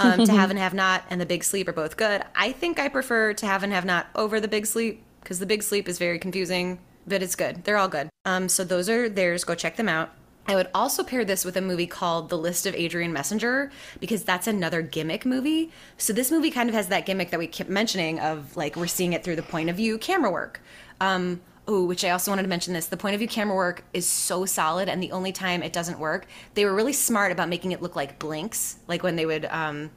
[0.00, 2.22] Um, to Have and Have Not and The Big Sleep are both good.
[2.34, 5.46] I think I prefer To Have and Have Not over The Big Sleep because The
[5.46, 7.64] Big Sleep is very confusing, but it's good.
[7.64, 8.08] They're all good.
[8.24, 9.44] Um, so those are theirs.
[9.44, 10.10] Go check them out.
[10.46, 14.24] I would also pair this with a movie called The List of Adrian Messenger because
[14.24, 15.70] that's another gimmick movie.
[15.96, 18.86] So this movie kind of has that gimmick that we kept mentioning of like we're
[18.86, 20.60] seeing it through the point of view camera work.
[21.00, 22.86] Um, oh, which I also wanted to mention this.
[22.86, 26.00] The point of view camera work is so solid, and the only time it doesn't
[26.00, 29.44] work, they were really smart about making it look like blinks, like when they would
[29.46, 29.90] um,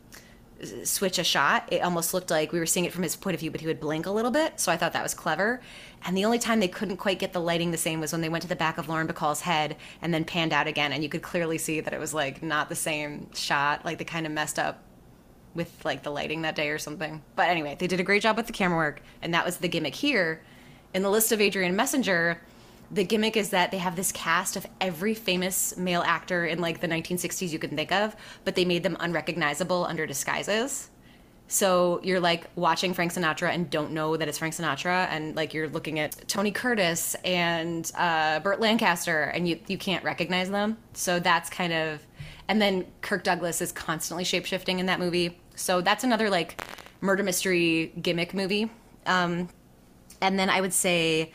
[0.84, 3.40] switch a shot, it almost looked like we were seeing it from his point of
[3.40, 4.60] view, but he would blink a little bit.
[4.60, 5.62] So I thought that was clever.
[6.06, 8.30] And the only time they couldn't quite get the lighting the same was when they
[8.30, 10.92] went to the back of Lauren Bacall's head and then panned out again.
[10.92, 13.86] And you could clearly see that it was like not the same shot.
[13.86, 14.84] Like they kind of messed up
[15.56, 17.22] with like the lighting that day or something.
[17.36, 19.02] But anyway, they did a great job with the camera work.
[19.22, 20.42] And that was the gimmick here.
[20.94, 22.40] In the list of Adrian Messenger,
[22.92, 26.80] the gimmick is that they have this cast of every famous male actor in like
[26.80, 28.16] the 1960s you can think of,
[28.46, 30.90] but they made them unrecognizable under disguises.
[31.48, 35.54] So you're like watching Frank Sinatra and don't know that it's Frank Sinatra, and like
[35.54, 40.78] you're looking at Tony Curtis and uh, Burt Lancaster, and you you can't recognize them.
[40.94, 42.06] So that's kind of,
[42.48, 45.40] and then Kirk Douglas is constantly shapeshifting in that movie.
[45.56, 46.64] So that's another like
[47.02, 48.72] murder mystery gimmick movie.
[49.06, 49.50] Um,
[50.22, 51.34] and then I would say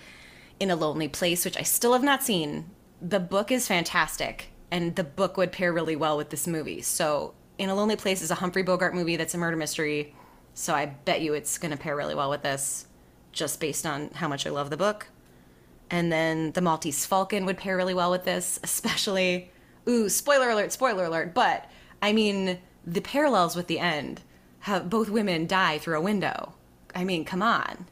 [0.61, 2.71] in a lonely place, which I still have not seen.
[3.01, 6.83] The book is fantastic, and the book would pair really well with this movie.
[6.83, 10.15] So, In a Lonely Place is a Humphrey Bogart movie that's a murder mystery.
[10.55, 12.87] So, I bet you it's going to pair really well with this,
[13.33, 15.09] just based on how much I love the book.
[15.91, 19.51] And then The Maltese Falcon would pair really well with this, especially.
[19.89, 21.35] Ooh, spoiler alert, spoiler alert.
[21.35, 21.71] But,
[22.03, 24.23] I mean, the parallels with the end
[24.61, 26.55] have both women die through a window.
[26.95, 27.87] I mean, come on.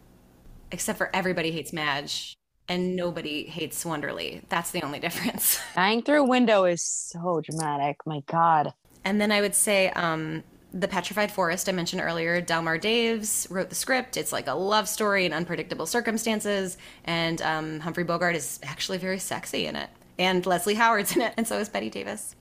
[0.73, 2.37] Except for everybody hates Madge
[2.69, 4.43] and nobody hates Wonderly.
[4.49, 5.61] That's the only difference.
[5.75, 7.99] Dying through a window is so dramatic.
[8.07, 8.73] My God.
[9.05, 13.69] and then I would say um, The Petrified Forest, I mentioned earlier, Delmer Daves wrote
[13.69, 14.17] the script.
[14.17, 16.77] It's like a love story in unpredictable circumstances.
[17.05, 19.91] And um, Humphrey Bogart is actually very sexy in it.
[20.19, 22.35] And Leslie Howard's in it, and so is Bette Davis.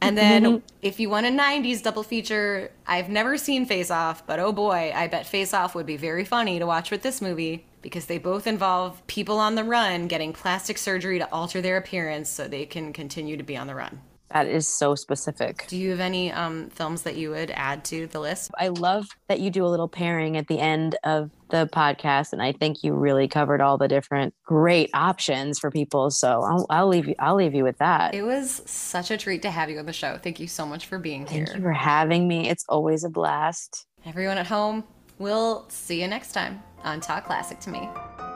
[0.00, 4.38] And then if you want a 90s double feature, I've never seen Face Off, but
[4.38, 7.64] oh boy, I bet Face Off would be very funny to watch with this movie.
[7.82, 12.28] Because they both involve people on the run getting plastic surgery to alter their appearance
[12.28, 14.00] so they can continue to be on the run.
[14.30, 15.64] That is so specific.
[15.68, 18.50] Do you have any um, films that you would add to the list?
[18.58, 22.42] I love that you do a little pairing at the end of the podcast, and
[22.42, 26.10] I think you really covered all the different great options for people.
[26.10, 27.14] So I'll, I'll leave you.
[27.18, 28.14] I'll leave you with that.
[28.14, 30.18] It was such a treat to have you on the show.
[30.22, 31.46] Thank you so much for being Thank here.
[31.46, 32.50] Thank you for having me.
[32.50, 33.86] It's always a blast.
[34.04, 34.84] Everyone at home,
[35.18, 37.88] we'll see you next time on Talk Classic to Me.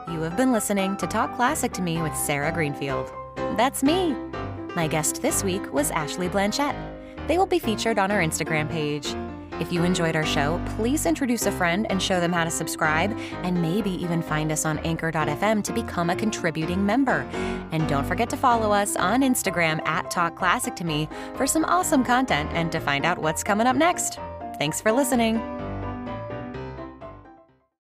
[0.07, 3.11] You have been listening to Talk Classic to Me with Sarah Greenfield.
[3.57, 4.13] That's me.
[4.75, 6.75] My guest this week was Ashley Blanchette.
[7.27, 9.15] They will be featured on our Instagram page.
[9.59, 13.17] If you enjoyed our show, please introduce a friend and show them how to subscribe,
[13.43, 17.19] and maybe even find us on anchor.fm to become a contributing member.
[17.71, 21.65] And don't forget to follow us on Instagram at Talk Classic to Me for some
[21.65, 24.19] awesome content and to find out what's coming up next.
[24.57, 25.72] Thanks for listening.